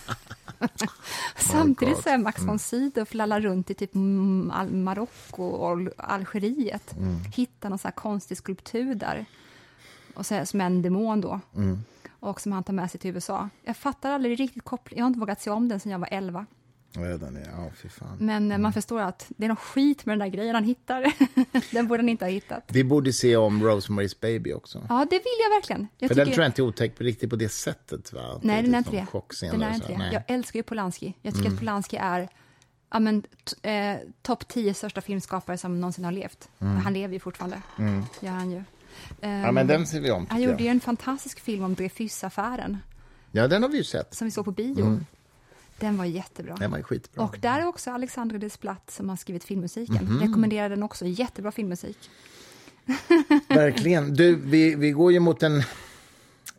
Samtidigt 1.36 1.94
God. 1.94 2.02
så 2.04 2.10
är 2.10 2.18
Max 2.18 2.42
von 2.42 2.58
Sydow 2.58 3.06
lallar 3.10 3.40
runt 3.40 3.70
i 3.70 3.74
typ 3.74 3.94
mm, 3.94 4.84
Marocko 4.84 5.42
och 5.44 5.70
Al- 5.70 5.92
Algeriet, 5.96 6.94
hittar 7.34 7.70
någon 7.70 7.78
sån 7.78 7.88
här 7.88 7.92
konstig 7.92 8.36
skulptur 8.36 8.94
där, 8.94 9.24
och 10.14 10.26
så 10.26 10.34
är, 10.34 10.44
som 10.44 10.60
är 10.60 10.66
en 10.66 10.82
demon 10.82 11.20
då, 11.20 11.40
och 12.20 12.40
som 12.40 12.52
han 12.52 12.64
tar 12.64 12.72
med 12.72 12.90
sig 12.90 13.00
till 13.00 13.14
USA. 13.14 13.48
Jag 13.62 13.76
fattar 13.76 14.10
aldrig 14.12 14.40
riktigt 14.40 14.64
kopplingen, 14.64 14.98
jag 14.98 15.04
har 15.04 15.08
inte 15.08 15.20
vågat 15.20 15.40
se 15.40 15.50
om 15.50 15.68
den 15.68 15.80
sedan 15.80 15.92
jag 15.92 15.98
var 15.98 16.08
11. 16.10 16.46
Ja, 16.96 17.02
är, 17.04 17.50
ja, 17.56 17.70
fy 17.82 17.88
fan. 17.88 18.16
Men 18.20 18.52
eh, 18.52 18.58
man 18.58 18.72
förstår 18.72 19.00
att 19.00 19.26
det 19.28 19.44
är 19.44 19.48
något 19.48 19.58
skit 19.58 20.06
med 20.06 20.12
den 20.12 20.28
där 20.30 20.36
grejen 20.36 20.54
han 20.54 20.64
hittar. 20.64 21.12
den 21.74 21.88
borde 21.88 22.02
han 22.02 22.08
inte 22.08 22.24
ha 22.24 22.30
hittat. 22.30 22.64
Vi 22.68 22.84
borde 22.84 23.12
se 23.12 23.36
om 23.36 23.62
Rosemary's 23.62 24.16
Baby 24.20 24.52
också. 24.52 24.86
Ja, 24.88 25.06
det 25.10 25.16
vill 25.16 25.38
jag 25.42 25.50
verkligen. 25.56 25.88
Jag 25.98 26.08
För 26.08 26.14
den 26.14 26.26
tror 26.26 26.38
jag 26.42 26.48
inte 26.48 26.62
är 26.62 26.64
otäck 26.64 27.00
riktigt 27.00 27.30
på 27.30 27.36
det 27.36 27.48
sättet. 27.48 28.12
Va? 28.12 28.40
Nej, 28.42 28.62
det 28.62 28.68
den 28.68 28.74
är 28.74 28.82
typ 28.82 28.94
inte 28.94 29.06
någon 29.12 29.22
det. 29.40 29.50
Den 29.50 29.62
är 29.62 29.74
inte 29.74 29.88
det. 29.88 30.10
Jag 30.12 30.22
älskar 30.26 30.58
ju 30.58 30.62
Polanski. 30.62 31.14
Jag 31.22 31.34
tycker 31.34 31.50
att 31.50 31.58
Polanski 31.58 31.96
är 31.96 32.28
ja, 32.90 33.00
men, 33.00 33.22
eh, 33.62 33.96
topp 34.22 34.48
10 34.48 34.74
största 34.74 35.00
filmskapare 35.00 35.58
som 35.58 35.80
någonsin 35.80 36.04
har 36.04 36.12
levt. 36.12 36.48
Han 36.58 36.92
lever 36.92 37.14
ju 37.14 37.20
fortfarande. 37.20 37.62
Gör 38.20 38.32
han 38.32 38.50
ju. 38.50 38.62
Ja, 39.20 39.28
Ehm, 39.28 39.54
men 39.54 39.66
den 39.66 39.86
ser 39.86 40.00
vi 40.00 40.10
om, 40.10 40.26
han 40.30 40.42
gjorde 40.42 40.62
ju 40.62 40.68
en 40.68 40.80
fantastisk 40.80 41.40
film 41.40 41.64
om 41.64 41.74
Dreyfusaffären 41.74 42.78
Ja, 43.32 43.48
den 43.48 43.62
har 43.62 43.70
vi 43.70 43.76
ju 43.76 43.84
sett. 43.84 44.14
som 44.14 44.24
vi 44.24 44.30
såg 44.30 44.44
på 44.44 44.50
bio. 44.50 45.00
Den 45.78 45.96
var 45.96 46.04
jättebra. 46.04 46.54
Den 46.54 46.70
var 46.70 46.82
skitbra. 46.82 47.24
Och 47.24 47.36
där 47.40 47.60
är 47.60 47.66
också 47.66 47.90
Alexandre 47.90 48.38
Desplat 48.38 48.90
som 48.90 49.08
har 49.08 49.16
skrivit 49.16 49.44
filmmusiken. 49.44 50.04
Mhm. 50.04 50.20
Rekommenderar 50.20 50.68
den 50.70 50.82
också. 50.82 51.06
Jättebra 51.06 51.52
filmmusik. 51.52 52.10
Verkligen. 53.48 54.14
Du, 54.14 54.36
vi, 54.36 54.74
vi 54.74 54.90
går 54.90 55.12
ju 55.12 55.20
mot 55.20 55.42
en 55.42 55.62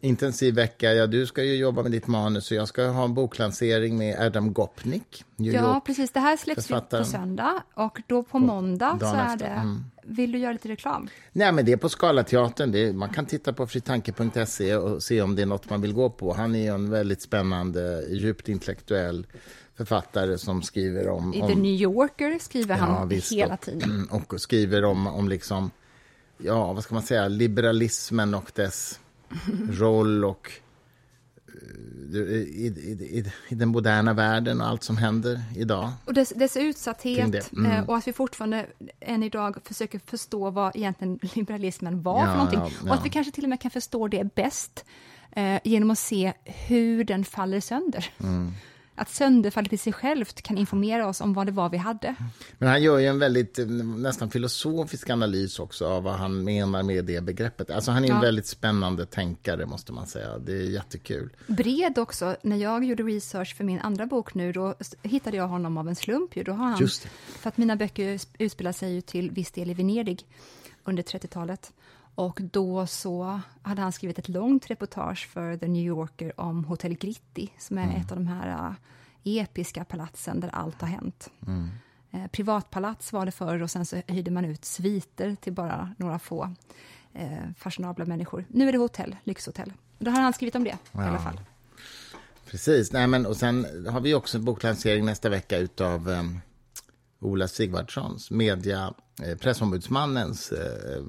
intensiv 0.02 0.56
vecka. 0.56 0.94
Ja, 0.94 1.08
du 1.08 1.26
ska 1.26 1.44
ju 1.44 1.56
jobba 1.56 1.84
med 1.84 1.92
ditt 1.92 2.08
manus 2.08 2.52
och 2.52 2.58
jag 2.58 2.68
ska 2.68 2.88
ha 2.88 3.04
en 3.04 3.14
boklansering 3.14 3.98
med 3.98 4.20
Adam 4.20 4.54
Gopnik, 4.54 5.24
New 5.36 5.54
Ja, 5.54 5.62
York. 5.76 5.86
precis. 5.86 6.12
Det 6.12 6.20
här 6.20 6.38
släpps 6.38 6.58
ju 6.60 6.62
på 6.62 6.68
författaren. 6.68 7.06
söndag 7.06 7.64
och 7.74 8.02
då 8.08 8.24
på 8.24 8.40
måndag 8.40 8.98
så 9.02 9.06
är 9.16 9.26
efter. 9.34 9.38
det... 9.38 9.46
Mm. 9.54 9.84
Vill 10.10 10.32
du 10.32 10.38
göra 10.40 10.52
lite 10.52 10.70
reklam? 10.70 11.08
Nej, 11.32 11.52
men 11.52 11.66
det 11.66 11.72
är 11.72 11.78
på 11.78 11.90
Scalateatern. 11.90 12.72
Det 12.72 12.80
är, 12.80 12.94
man 12.94 13.10
kan 13.10 13.26
titta 13.26 13.54
på 13.54 13.68
fritanke.se 13.68 14.76
och 14.76 15.04
se 15.04 15.22
om 15.22 15.36
det 15.36 15.42
är 15.42 15.46
något 15.46 15.70
man 15.70 15.82
vill 15.82 15.94
gå 15.94 16.10
på. 16.10 16.34
Han 16.34 16.56
är 16.56 16.72
en 16.74 16.90
väldigt 16.90 17.22
spännande, 17.22 18.06
djupt 18.10 18.50
intellektuell 18.50 19.28
författare 19.76 20.38
som 20.38 20.62
skriver 20.62 21.08
om... 21.08 21.34
I 21.34 21.42
om 21.42 21.48
The 21.48 21.56
New 21.56 21.72
Yorker 21.82 22.40
skriver 22.40 22.78
Ja, 22.78 22.84
han 22.84 23.08
visst, 23.10 23.32
hela 23.32 23.54
och- 23.54 23.62
tiden. 23.62 24.08
Och 24.12 24.42
skriver 24.42 24.84
om, 24.86 25.08
om 25.08 25.30
liksom, 25.30 25.72
ja, 26.38 26.74
vad 26.74 26.84
ska 26.84 26.94
man 26.94 27.04
säga, 27.04 27.28
liberalismen 27.28 28.34
och 28.34 28.52
dess 28.56 29.00
roll 29.70 30.26
och 30.26 30.52
eh, 32.14 32.22
i, 32.32 32.74
i, 32.78 33.32
i, 33.50 33.56
den 33.56 33.70
moderna 33.70 34.14
världen 34.14 34.62
och 34.62 34.68
allt 34.68 34.84
som 34.84 34.98
händer 34.98 35.44
idag. 35.56 35.92
Och 36.06 36.14
dess, 36.14 36.30
dess 36.36 36.58
utsatthet 36.58 37.32
det, 37.32 37.54
mm. 37.54 37.72
eh, 37.72 37.90
och 37.90 37.98
att 37.98 38.08
vi 38.08 38.14
fortfarande 38.14 38.66
än 39.00 39.24
idag 39.24 39.58
försöker 39.64 40.00
förstå 40.06 40.50
vad 40.50 40.76
egentligen 40.76 41.20
liberalismen 41.34 42.02
var 42.02 42.20
Ja, 42.20 42.26
för 42.28 42.34
någonting. 42.38 42.60
ja, 42.60 42.66
Och 42.82 42.88
ja. 42.88 42.94
att 42.94 43.06
vi 43.06 43.10
kanske 43.10 43.32
till 43.32 43.44
och 43.44 43.50
med 43.50 43.62
kan 43.62 43.72
förstå 43.72 44.08
det 44.08 44.36
bäst 44.36 44.86
eh, 45.32 45.60
genom 45.64 45.92
att 45.92 46.00
se 46.00 46.34
hur 46.46 47.04
den 47.04 47.26
faller 47.26 47.60
sönder. 47.60 48.10
Mm. 48.20 48.54
Att 49.00 49.10
sönderfallet 49.10 49.74
i 49.74 49.78
sig 49.78 49.94
självt 49.94 50.42
kan 50.42 50.58
informera 50.58 51.08
oss 51.08 51.22
om 51.22 51.34
vad 51.34 51.46
det 51.46 51.52
var 51.52 51.70
vi 51.70 51.78
hade. 51.78 52.16
Men 52.58 52.70
han 52.70 52.84
gör 52.84 52.98
ju 52.98 53.06
en 53.06 53.20
väldigt 53.20 53.60
eh, 53.60 53.66
nästan 53.68 54.30
filosofisk 54.30 55.10
analys 55.10 55.60
också 55.60 55.88
av 55.88 56.04
vad 56.04 56.14
han 56.14 56.44
menar 56.44 56.84
med 56.84 57.06
det 57.06 57.22
begreppet. 57.24 57.70
Alltså 57.72 57.92
han 57.92 58.04
är 58.04 58.10
en 58.10 58.16
Ja. 58.16 58.22
väldigt 58.22 58.48
spännande 58.48 59.06
tänkare 59.06 59.66
måste 59.66 59.92
man 59.94 60.08
säga. 60.08 60.38
Det 60.38 60.52
är 60.52 60.70
jättekul. 60.70 61.30
Bred 61.48 61.98
också. 61.98 62.36
När 62.44 62.58
jag 62.58 62.84
gjorde 62.84 63.04
research 63.04 63.56
för 63.58 63.64
min 63.64 63.80
andra 63.80 64.06
bok 64.06 64.34
nu, 64.34 64.52
då 64.52 64.76
hittade 65.04 65.38
jag 65.38 65.48
honom 65.48 65.78
av 65.78 65.88
en 65.88 65.96
slump. 65.96 66.36
Ju. 66.38 66.44
Då 66.44 66.52
har 66.52 66.66
han. 66.66 66.88
För 67.40 67.48
att 67.50 67.58
mina 67.58 67.76
böcker 67.76 68.04
sp- 68.18 68.36
utspelar 68.40 68.72
sig 68.72 68.94
ju 68.94 69.02
till 69.02 69.32
viss 69.32 69.52
del 69.52 69.70
i 69.70 69.74
Venedig 69.74 70.26
under 70.84 71.04
30-talet. 71.04 71.72
Och 72.18 72.40
då 72.42 72.88
så 72.88 73.42
hade 73.62 73.82
han 73.82 73.92
skrivit 73.92 74.20
ett 74.20 74.30
långt 74.30 74.70
reportage 74.70 75.28
för 75.34 75.58
The 75.58 75.68
New 75.68 75.84
Yorker 75.86 76.40
om 76.42 76.66
Hotel 76.66 76.94
Gritti, 76.98 77.50
som 77.58 77.78
är 77.78 77.84
Mm. 77.84 77.96
ett 77.96 78.12
av 78.12 78.18
de 78.18 78.28
här 78.28 78.48
äh, 78.48 78.74
episka 79.38 79.84
palatsen 79.86 80.40
där 80.40 80.50
allt 80.54 80.82
har 80.82 80.88
hänt. 80.88 81.30
Mm. 81.48 81.70
Eh, 82.12 82.28
privatpalats 82.28 83.14
var 83.14 83.26
det 83.26 83.32
förr 83.32 83.62
och 83.62 83.72
sen 83.72 83.86
så 83.86 84.02
hyrde 84.08 84.32
man 84.32 84.46
ut 84.46 84.66
sviter 84.66 85.36
till 85.36 85.54
bara 85.54 85.94
några 85.98 86.20
få 86.20 86.54
eh, 87.14 87.30
fashionabla 87.58 88.06
människor. 88.06 88.46
Nu 88.48 88.68
är 88.68 88.72
det 88.72 88.78
hotell, 88.78 89.16
lyxhotell. 89.24 89.74
Då 90.00 90.12
har 90.12 90.22
han 90.22 90.34
skrivit 90.34 90.56
om 90.56 90.64
det 90.64 90.70
i 90.70 90.76
alla 90.94 91.12
Ja. 91.14 91.20
fall. 91.20 91.40
Precis. 92.46 92.92
Nej, 92.92 93.08
men, 93.08 93.26
och 93.26 93.38
sen 93.38 93.66
har 93.90 94.00
vi 94.02 94.14
också 94.14 94.38
en 94.38 94.46
boklansering 94.46 95.06
nästa 95.06 95.30
vecka 95.30 95.58
utav 95.58 96.08
um, 96.10 96.40
Ola 97.20 97.48
Sigvardssons 97.48 98.32
media, 98.32 98.94
eh, 99.24 99.38
pressombudsmannens 99.38 100.52
eh, 100.52 101.02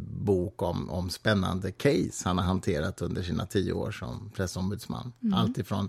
bok 0.00 0.62
om, 0.62 0.90
om 0.90 1.10
spännande 1.10 1.72
case 1.72 2.22
han 2.24 2.38
har 2.38 2.44
hanterat 2.44 3.02
under 3.02 3.22
sina 3.22 3.46
tio 3.46 3.72
år 3.72 3.90
som 3.90 4.30
pressombudsman. 4.34 5.12
Allt 5.32 5.58
ifrån 5.58 5.88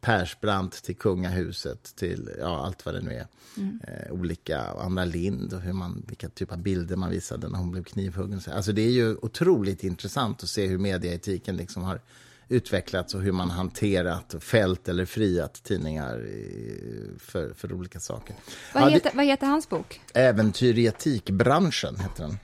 Persbrandt 0.00 0.82
till 0.82 0.96
kungahuset 0.96 1.96
till 1.96 2.30
ja, 2.38 2.66
allt 2.66 2.86
vad 2.86 2.94
det 2.94 3.00
nu 3.00 3.12
är. 3.12 3.26
Eh, 3.56 4.12
olika, 4.12 4.60
Anna 4.60 5.04
Lind 5.04 5.52
och 5.52 5.60
hur 5.60 5.72
man, 5.72 6.04
vilka 6.08 6.28
typ 6.28 6.52
av 6.52 6.58
bilder 6.58 6.96
man 6.96 7.10
visade 7.10 7.48
när 7.48 7.58
hon 7.58 7.70
blev 7.70 7.84
knivhuggen. 7.84 8.40
Alltså 8.52 8.72
det 8.72 8.82
är 8.82 8.90
ju 8.90 9.16
otroligt 9.16 9.84
intressant 9.84 10.42
att 10.42 10.48
se 10.48 10.66
hur 10.66 10.78
mediaetiken 10.78 11.56
liksom 11.56 11.82
har 11.82 12.00
utvecklats 12.50 13.14
och 13.14 13.20
hur 13.22 13.32
man 13.32 13.50
hanterat, 13.50 14.34
fällt 14.40 14.88
eller 14.88 15.04
friat 15.04 15.54
tidningar 15.62 16.26
för, 17.18 17.52
för 17.54 17.72
olika 17.72 18.00
saker. 18.00 18.36
Vad, 18.74 18.82
Ja, 18.82 18.86
det- 18.86 18.92
heter, 18.92 19.12
vad 19.14 19.24
heter 19.26 19.46
hans 19.46 19.68
bok? 19.68 20.00
Äventyr 20.14 20.78
i 20.78 20.86
etikbranschen 20.86 21.96
heter 22.00 22.22
den. 22.22 22.38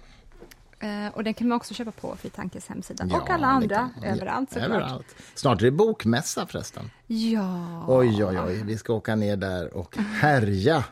Eh, 1.07 1.15
och 1.15 1.25
den 1.25 1.35
kan 1.35 1.49
man 1.49 1.57
också 1.57 1.75
köpa 1.75 1.91
på 1.93 2.17
Fri 2.17 2.31
Tankes 2.31 2.67
hemsida. 2.67 3.07
Ja, 3.11 3.21
och 3.21 3.31
alla 3.31 3.47
det 3.47 3.53
andra, 3.53 3.91
kan- 3.95 4.05
överallt 4.05 4.51
såklart. 4.51 4.69
Överallt. 4.71 5.07
Snart 5.35 5.61
är 5.61 5.65
det 5.65 5.71
bokmässa 5.71 6.47
förresten. 6.47 6.91
Ja. 7.07 7.85
Oj, 7.89 8.25
oj, 8.25 8.39
oj. 8.47 8.63
Vi 8.65 8.79
ska 8.79 8.93
åka 8.93 9.15
ner 9.17 9.37
där 9.37 9.75
och 9.77 9.97
härja. 9.97 10.85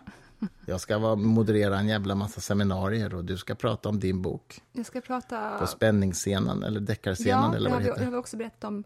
Jag 0.67 0.81
ska 0.81 0.99
vara, 0.99 1.17
moderera 1.17 1.79
en 1.79 1.89
jävla 1.89 2.15
massa 2.15 2.41
seminarier 2.41 3.15
och 3.15 3.25
du 3.25 3.37
ska 3.37 3.55
prata 3.55 3.89
om 3.89 4.01
din 4.01 4.23
bok 4.23 4.61
Jag 4.73 4.87
ska 4.87 5.01
prata... 5.01 5.59
på 5.59 5.67
spänningsscenen 5.67 6.63
eller 6.63 6.81
deckarscenen 6.81 7.51
ja, 7.51 7.57
eller 7.57 7.71
det 7.71 7.75
har 7.75 7.81
vad 7.81 7.83
det 7.83 7.89
det 7.89 7.93
heter. 7.93 8.05
har 8.05 8.13
vi 8.13 8.19
också 8.19 8.37
berättat 8.37 8.65
om. 8.65 8.85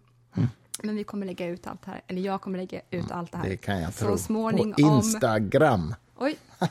Men 0.82 0.96
vi 0.96 1.04
kommer 1.04 1.26
lägga 1.26 1.46
ut 1.46 1.66
allt 1.66 1.84
här, 1.84 2.00
eller 2.06 2.22
jag 2.22 2.40
kommer 2.40 2.58
lägga 2.58 2.80
ut 2.90 3.10
allt 3.10 3.32
det 3.32 3.36
här. 3.38 3.44
Mm, 3.44 3.56
Det 3.56 3.62
kan 3.64 3.80
jag 3.80 3.94
så 3.94 4.04
tro. 4.04 4.18
småningom. 4.18 4.72
På 4.72 4.80
Instagram. 4.80 5.94
Oj, 6.16 6.36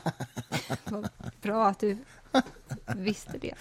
vad 0.84 1.08
bra 1.42 1.66
att 1.68 1.78
du 1.80 1.96
visste 2.96 3.38
det. 3.40 3.54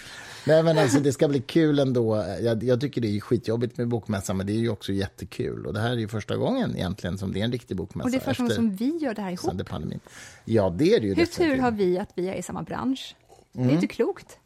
Nej, 0.47 0.63
men 0.63 0.77
alltså, 0.77 0.99
det 0.99 1.13
ska 1.13 1.27
bli 1.27 1.39
kul 1.41 1.79
ändå. 1.79 2.15
Jag, 2.41 2.63
jag 2.63 2.81
tycker 2.81 3.01
det 3.01 3.07
är 3.17 3.19
skitjobbigt 3.19 3.77
med 3.77 3.87
bokmässan, 3.87 4.37
men 4.37 4.47
det 4.47 4.53
är 4.53 4.57
ju 4.57 4.69
också 4.69 4.91
jättekul. 4.91 5.65
Och 5.65 5.73
det 5.73 5.79
här 5.79 5.91
är 5.91 5.95
ju 5.97 6.07
första 6.07 6.35
gången 6.37 6.75
egentligen 6.75 7.17
som 7.17 7.33
det 7.33 7.39
är 7.39 7.43
en 7.43 7.51
riktig 7.51 7.77
bokmässa. 7.77 8.05
Och 8.05 8.11
det 8.11 8.17
är 8.17 8.21
första 8.21 8.43
gången 8.43 8.55
som 8.55 8.75
vi 8.75 8.97
gör 8.97 9.13
det 9.13 9.21
här 9.21 9.31
ihop. 9.31 9.67
pandemin. 9.67 9.99
Ja, 10.45 10.69
det 10.77 10.93
är 10.95 10.99
det 10.99 11.07
ju 11.07 11.15
Hur 11.15 11.15
definitivt. 11.25 11.55
tur 11.55 11.57
har 11.61 11.71
vi 11.71 11.99
att 11.99 12.09
vi 12.15 12.27
är 12.29 12.33
i 12.35 12.41
samma 12.41 12.63
bransch? 12.63 13.15
Det 13.51 13.59
Mm. 13.59 13.69
är 13.69 13.73
inte 13.73 13.87
klokt. 13.87 14.37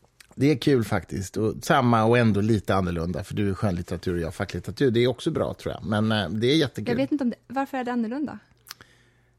Det 0.42 0.52
är 0.52 0.58
kul 0.58 0.84
faktiskt. 0.84 1.38
Och 1.38 1.54
samma 1.62 2.04
och 2.04 2.18
ändå 2.18 2.42
lite 2.42 2.76
annorlunda, 2.76 3.24
för 3.24 3.36
du 3.36 3.50
är 3.50 3.54
skönlitteratur 3.54 4.14
och 4.14 4.20
jag 4.20 4.34
facklitteratur. 4.34 4.92
Det 4.92 5.00
är 5.00 5.08
också 5.08 5.32
bra 5.32 5.54
tror 5.54 5.74
jag, 5.74 5.86
men 5.86 6.12
eh, 6.12 6.30
det 6.30 6.48
är 6.48 6.56
jättekul. 6.56 6.88
Jag 6.90 6.96
vet 6.96 7.12
inte 7.12 7.24
om 7.24 7.30
det, 7.30 7.36
varför 7.48 7.78
är 7.78 7.84
det 7.84 7.92
annorlunda? 7.92 8.40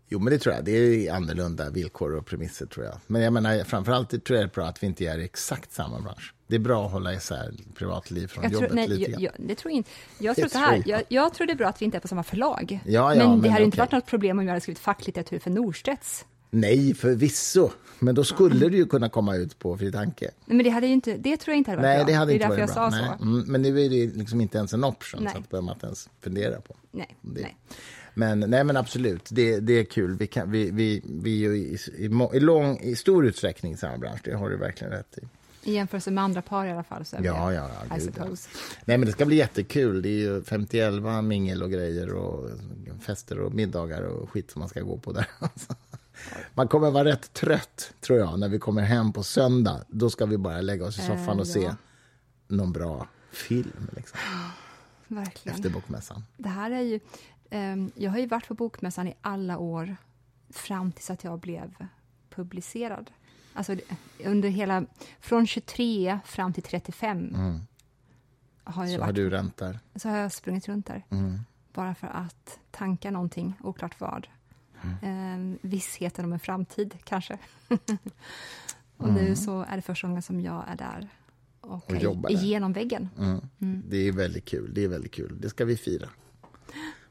Jo, 0.09 0.19
men 0.19 0.33
det 0.33 0.38
tror 0.38 0.55
jag. 0.55 0.65
Det 0.65 0.73
är 0.73 1.12
annorlunda 1.12 1.71
villkor 1.71 2.15
och 2.15 2.27
premisser 2.27 2.67
tror 2.67 2.87
jag. 2.87 2.95
Men 3.07 3.23
jag 3.23 3.33
menar, 3.33 3.65
framförallt 3.65 4.11
tror 4.11 4.38
jag 4.38 4.49
det 4.49 4.51
är 4.53 4.55
bra 4.55 4.67
att 4.67 4.83
vi 4.83 4.87
inte 4.87 5.05
är 5.05 5.19
i 5.19 5.25
exakt 5.25 5.73
samma 5.73 6.01
bransch. 6.01 6.35
Det 6.47 6.55
är 6.55 6.61
bra 6.61 6.87
att 6.87 6.93
hålla 6.93 7.15
isär 7.15 7.55
privatliv 7.75 8.27
från 8.27 8.45
Jag 8.45 8.53
jobbet 8.53 8.69
tror, 8.69 8.77
nej, 8.77 8.88
lite 8.88 9.03
jag, 9.03 9.11
grann. 9.11 9.23
jag, 9.23 9.49
det 9.49 9.55
tror 9.55 9.73
jag 9.73 9.77
inte. 9.77 9.91
Jag 10.19 10.37
Det 10.37 10.41
tror 10.41 10.49
så 10.49 10.59
här, 10.59 10.77
jag. 10.77 10.87
jag, 10.87 11.03
jag 11.09 11.35
tror 11.35 11.47
det 11.47 11.53
är 11.53 11.57
bra 11.57 11.69
att 11.69 11.81
vi 11.81 11.85
inte 11.85 11.97
är 11.99 12.01
på 12.01 12.09
samma 12.09 12.23
förlag. 12.23 12.81
Ja, 12.85 13.15
ja, 13.15 13.19
men, 13.19 13.37
det 13.37 13.43
men 13.43 13.51
hade 13.51 13.65
inte 13.65 13.75
okej. 13.75 13.81
varit 13.81 13.93
något 13.93 14.07
problem 14.07 14.38
om 14.38 14.45
jag 14.45 14.51
hade 14.51 14.61
skrivit 14.61 14.79
facklitteratur 14.79 15.38
för 15.38 15.51
Norstedts. 15.51 16.25
Nej, 16.55 16.95
förvisso. 16.95 17.71
Men 17.99 18.15
då 18.15 18.25
skulle 18.25 18.69
det 18.69 18.77
ju 18.77 18.87
kunna 18.87 19.09
komma 19.09 19.37
ut 19.37 19.59
på 19.59 19.79
Fri 19.79 19.93
Tanke. 19.93 20.31
Nej, 20.45 20.57
Men 20.57 20.65
det, 20.65 20.71
hade 20.71 20.87
ju 20.87 20.93
inte, 20.93 21.17
det 21.17 21.37
tror 21.37 21.53
jag 21.53 21.59
inte 21.59 21.71
hade 21.71 21.83
varit 21.83 21.88
Nej, 21.88 22.05
bra. 22.05 22.07
det 22.07 22.12
hade 22.12 22.33
är 22.33 22.35
inte 22.35 22.45
därför 22.49 22.62
varit 22.62 22.77
jag 22.77 22.91
bra. 22.91 22.91
sa 22.91 22.97
Nej. 22.97 23.19
så. 23.19 23.25
Mm, 23.25 23.45
men 23.53 23.62
nu 23.62 23.81
är 23.81 23.91
det 23.91 24.17
liksom 24.17 24.41
inte 24.41 24.59
ens 24.59 24.73
en 24.73 24.85
option, 24.85 25.23
Nej. 25.25 25.33
så 25.33 25.38
att 25.38 25.51
behöver 25.51 25.67
man 25.67 25.75
inte 25.75 25.87
ens 25.87 26.09
fundera 26.21 26.61
på. 26.61 26.75
Nej, 26.91 27.17
Det. 27.21 27.41
nej. 27.41 27.57
Men, 28.15 28.41
nej, 28.41 28.65
men 28.65 28.77
absolut, 28.77 29.29
det, 29.31 29.61
det 29.61 29.73
är 29.73 29.85
kul. 29.85 30.17
Vi, 30.17 30.27
kan, 30.27 30.51
vi, 30.51 30.71
vi, 30.71 31.03
vi 31.05 31.45
är 31.45 31.51
ju 31.51 31.57
i, 31.57 31.79
i, 31.99 32.37
i, 32.37 32.41
lång, 32.41 32.79
i 32.81 32.97
stor 32.97 33.27
utsträckning 33.27 33.73
i 33.73 33.77
samma 33.77 33.99
bransch, 33.99 34.21
det 34.25 34.35
har 34.35 34.51
du 34.51 34.57
verkligen 34.57 34.93
rätt 34.93 35.19
i. 35.19 35.27
I 35.71 35.75
jämförelse 35.75 36.11
med 36.11 36.25
andra 36.25 36.43
par 36.43 36.67
i 36.67 36.71
alla 36.71 36.83
fall. 36.83 37.05
Så 37.05 37.17
Ja, 37.17 37.21
det, 37.23 37.27
ja, 37.27 37.53
ja, 37.53 37.97
gud, 37.97 38.12
ja. 38.19 38.25
Nej, 38.85 38.99
men 38.99 39.07
det 39.07 39.12
ska 39.12 39.25
bli 39.27 39.37
jättekul. 39.37 40.03
Det 40.03 40.09
är 40.09 40.19
ju 40.21 40.43
50 40.43 41.23
mingel 41.23 41.62
och 41.62 41.71
grejer 41.71 42.12
och 42.12 42.51
fester 43.01 43.38
och 43.38 43.55
middagar 43.55 44.03
och 44.03 44.31
skit 44.31 44.51
som 44.51 44.61
man 44.61 44.69
ska 44.69 44.81
gå 44.81 44.99
på 44.99 45.12
där. 45.12 45.27
Man 46.54 46.68
kommer 46.68 46.90
vara 46.90 47.04
rätt 47.04 47.32
trött, 47.32 47.94
tror 48.00 48.18
jag, 48.18 48.38
när 48.40 48.48
vi 48.48 48.58
kommer 48.58 48.82
hem 48.82 49.12
på 49.12 49.22
söndag. 49.22 49.85
Då 49.88 50.11
ska 50.11 50.26
vi 50.26 50.38
bara 50.38 50.61
lägga 50.61 50.85
oss 50.85 50.98
i 50.98 51.02
soffan 51.02 51.28
Eh, 51.28 51.38
och 51.38 51.46
se 51.46 51.62
ja. 51.62 51.76
någon 52.48 52.72
bra 52.72 53.06
film 53.32 53.88
liksom, 53.96 54.18
Verkligen. 55.08 55.56
efter 55.56 55.70
bokmässan. 55.70 56.24
Det 56.37 56.48
här 56.48 56.70
är 56.70 56.80
ju... 56.80 57.00
ehm, 57.50 57.92
jag 57.94 58.11
har 58.11 58.18
ju 58.18 58.26
varit 58.26 58.48
på 58.48 58.54
Bokmässan 58.54 59.08
i 59.08 59.14
alla 59.20 59.58
år 59.58 59.96
fram 60.50 60.92
tills 60.92 61.11
att 61.11 61.24
jag 61.24 61.38
blev 61.38 61.74
publicerad. 62.30 63.11
Alltså 63.54 63.76
under 64.24 64.48
hela... 64.48 64.85
Från 65.20 65.46
23 65.46 66.18
fram 66.24 66.52
till 66.52 66.62
35 66.62 67.35
har 67.35 67.42
jag 67.42 67.50
Mm. 67.54 67.61
Så 68.64 68.70
varit, 68.80 69.00
har 69.00 69.12
du 69.12 69.30
ränt 69.30 69.56
där. 69.56 69.80
så 69.96 70.08
har 70.08 70.16
jag 70.16 70.32
sprungit 70.32 70.68
runt 70.68 70.87
där. 70.87 71.04
Mm. 71.11 71.40
Bara 71.72 71.94
för 71.94 72.06
att 72.06 72.58
tanka 72.70 73.11
någonting, 73.11 73.54
oklart 73.62 74.00
vad. 74.00 74.26
Mm. 74.83 74.97
Ehm, 75.03 75.59
vissheten 75.62 76.25
om 76.25 76.33
en 76.33 76.38
framtid, 76.38 76.95
kanske. 77.05 77.38
och 78.97 79.09
Mm. 79.09 79.25
nu 79.25 79.37
så 79.37 79.62
är 79.62 79.77
det 79.77 79.83
första 79.83 80.07
gången 80.07 80.23
som 80.23 80.40
jag 80.40 80.64
är 80.68 80.77
där 80.77 81.09
och, 81.61 81.90
Och 81.90 81.97
jobbar 81.97 82.31
igenom 82.31 82.73
väggen. 82.73 83.09
Mm. 83.18 83.83
Det 83.88 83.97
är 84.09 84.12
väldigt 84.12 84.45
kul. 84.45 84.75
Det 84.75 84.85
är 84.85 84.88
väldigt 84.88 85.12
kul. 85.12 85.40
Det 85.40 85.49
ska 85.49 85.64
vi 85.64 85.77
fira. 85.77 86.09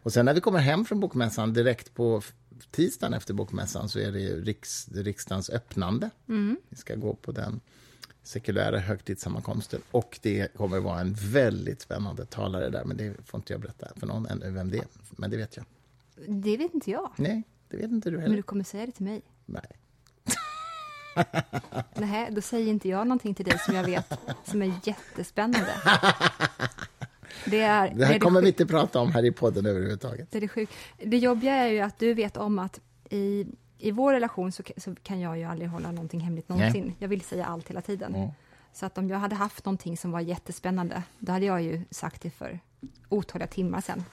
Och 0.04 0.14
sen 0.14 0.26
när 0.26 0.34
vi 0.34 0.42
kommer 0.42 0.60
hem 0.60 0.86
från 0.86 1.00
bokmässan, 1.00 1.54
direkt 1.54 1.94
på 1.94 2.22
tisdagen 2.72 3.14
efter 3.14 3.34
bokmässan, 3.34 3.90
så 3.90 4.00
är 4.00 4.12
det 4.12 4.20
riks, 4.36 4.90
riksdagens 4.92 5.50
öppnande. 5.50 6.10
Vi 6.70 6.76
ska 6.78 6.96
gå 6.96 7.16
på 7.16 7.32
den 7.32 7.60
sekulära 8.24 8.80
högtidssammankomsten. 8.80 9.82
Och 9.92 10.20
det 10.22 10.54
kommer 10.58 10.80
vara 10.80 11.00
en 11.02 11.14
väldigt 11.14 11.82
spännande 11.82 12.26
talare 12.26 12.70
där, 12.70 12.84
men 12.86 12.98
det 12.98 13.14
får 13.26 13.38
inte 13.38 13.54
jag 13.54 13.62
berätta 13.62 13.88
för 13.96 14.08
någon 14.08 14.26
ännu 14.26 14.52
vem 14.52 14.72
det 14.72 14.78
är. 14.78 14.86
Men 15.12 15.30
det 15.32 15.38
vet 15.38 15.58
jag. 15.58 15.66
Det 16.28 16.58
vet 16.58 16.74
inte 16.74 16.92
jag. 16.92 17.12
Nej, 17.16 17.44
det 17.72 17.78
vet 17.78 17.92
inte 17.92 18.10
du 18.10 18.16
Men 18.16 18.22
heller. 18.24 18.36
du 18.36 18.44
kommer 18.44 18.64
säga 18.64 18.86
det 18.86 18.92
till 18.92 19.06
mig. 19.06 19.22
Nej. 19.46 19.62
Nej, 21.96 22.28
då 22.32 22.42
säger 22.42 22.68
inte 22.72 22.90
jag 22.90 23.08
någonting 23.08 23.36
till 23.36 23.46
dig 23.46 23.60
som 23.60 23.76
jag 23.76 23.84
vet 23.84 24.20
som 24.46 24.62
är 24.62 24.74
jättespännande. 24.84 25.74
Det, 27.46 27.60
är, 27.62 27.94
Det 27.96 28.06
här 28.06 28.14
är 28.16 28.20
kommer 28.20 28.40
sjuk- 28.40 28.46
vi 28.46 28.48
inte 28.50 28.66
prata 28.66 29.00
om 29.00 29.12
här 29.12 29.26
i 29.26 29.32
podden 29.32 29.66
överhuvudtaget. 29.66 30.32
Det, 30.32 30.38
är 30.38 30.42
det, 30.42 30.48
sjuk. 30.48 30.70
det 31.06 31.18
jobbiga 31.18 31.54
är 31.54 31.68
ju 31.68 31.80
att 31.80 32.00
du 32.00 32.14
vet 32.14 32.38
om 32.38 32.60
att 32.60 32.80
i, 33.10 33.46
i 33.78 33.92
vår 33.92 34.14
relation 34.14 34.52
så, 34.52 34.64
så 34.78 34.96
kan 35.04 35.20
jag 35.20 35.38
ju 35.38 35.44
aldrig 35.44 35.70
hålla 35.70 35.92
någonting 35.92 36.20
hemligt 36.20 36.50
någonsin. 36.50 36.96
Jag 37.00 37.08
vill 37.08 37.22
säga 37.22 37.46
allt 37.46 37.70
hela 37.70 37.82
tiden. 37.82 38.16
Mm. 38.16 38.30
Så 38.74 38.86
att 38.86 38.98
om 38.98 39.10
jag 39.10 39.18
hade 39.18 39.36
haft 39.36 39.66
någonting 39.66 39.98
som 39.98 40.12
var 40.12 40.20
jättespännande, 40.20 41.04
då 41.20 41.32
hade 41.32 41.46
jag 41.46 41.62
ju 41.62 41.82
sagt 41.92 42.22
det 42.22 42.30
för 42.30 42.60
otaliga 43.10 43.48
timmar 43.48 43.82
sen. 43.82 44.04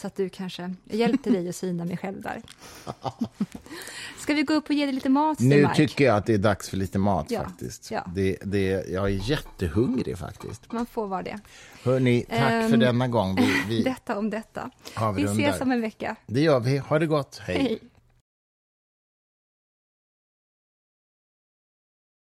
Så 0.00 0.06
att 0.06 0.16
du 0.16 0.28
kanske, 0.28 0.74
hjälpte 0.84 1.30
dig 1.30 1.48
att 1.48 1.56
syna 1.56 1.84
mig 1.84 1.96
själv 1.96 2.22
där. 2.22 2.42
Ska 4.18 4.34
vi 4.34 4.42
gå 4.42 4.54
upp 4.54 4.64
och 4.64 4.74
ge 4.74 4.84
dig 4.84 4.94
lite 4.94 5.08
mat, 5.08 5.40
Nu 5.40 5.50
Sten-Mark? 5.54 5.76
tycker 5.76 6.04
jag 6.04 6.16
att 6.16 6.26
det 6.26 6.34
är 6.34 6.38
dags 6.38 6.68
för 6.68 6.76
lite 6.76 6.98
mat 6.98 7.26
Ja, 7.30 7.44
faktiskt. 7.44 7.90
ja. 7.90 8.06
Det, 8.14 8.36
det, 8.42 8.64
jag 8.88 9.04
är 9.04 9.30
jättehungrig 9.30 10.18
faktiskt. 10.18 10.72
Man 10.72 10.86
får 10.86 11.06
vara 11.06 11.22
det. 11.22 11.38
Hörni, 11.82 12.24
tack 12.28 12.38
för 12.38 12.74
Ehm, 12.74 12.80
denna 12.80 13.08
gång. 13.08 13.36
Vi, 13.36 13.62
vi, 13.68 13.82
Detta 13.84 14.18
om 14.18 14.30
detta. 14.30 14.70
Vi 14.84 15.02
Avrundar. 15.04 15.32
ses 15.48 15.60
om 15.60 15.72
en 15.72 15.80
vecka. 15.80 16.16
det 16.26 16.40
gör 16.40 16.60
vi. 16.60 16.78
Ha 16.78 16.98
det 16.98 17.06
gott. 17.06 17.38
Hej. 17.44 17.56
Hej. 17.58 17.78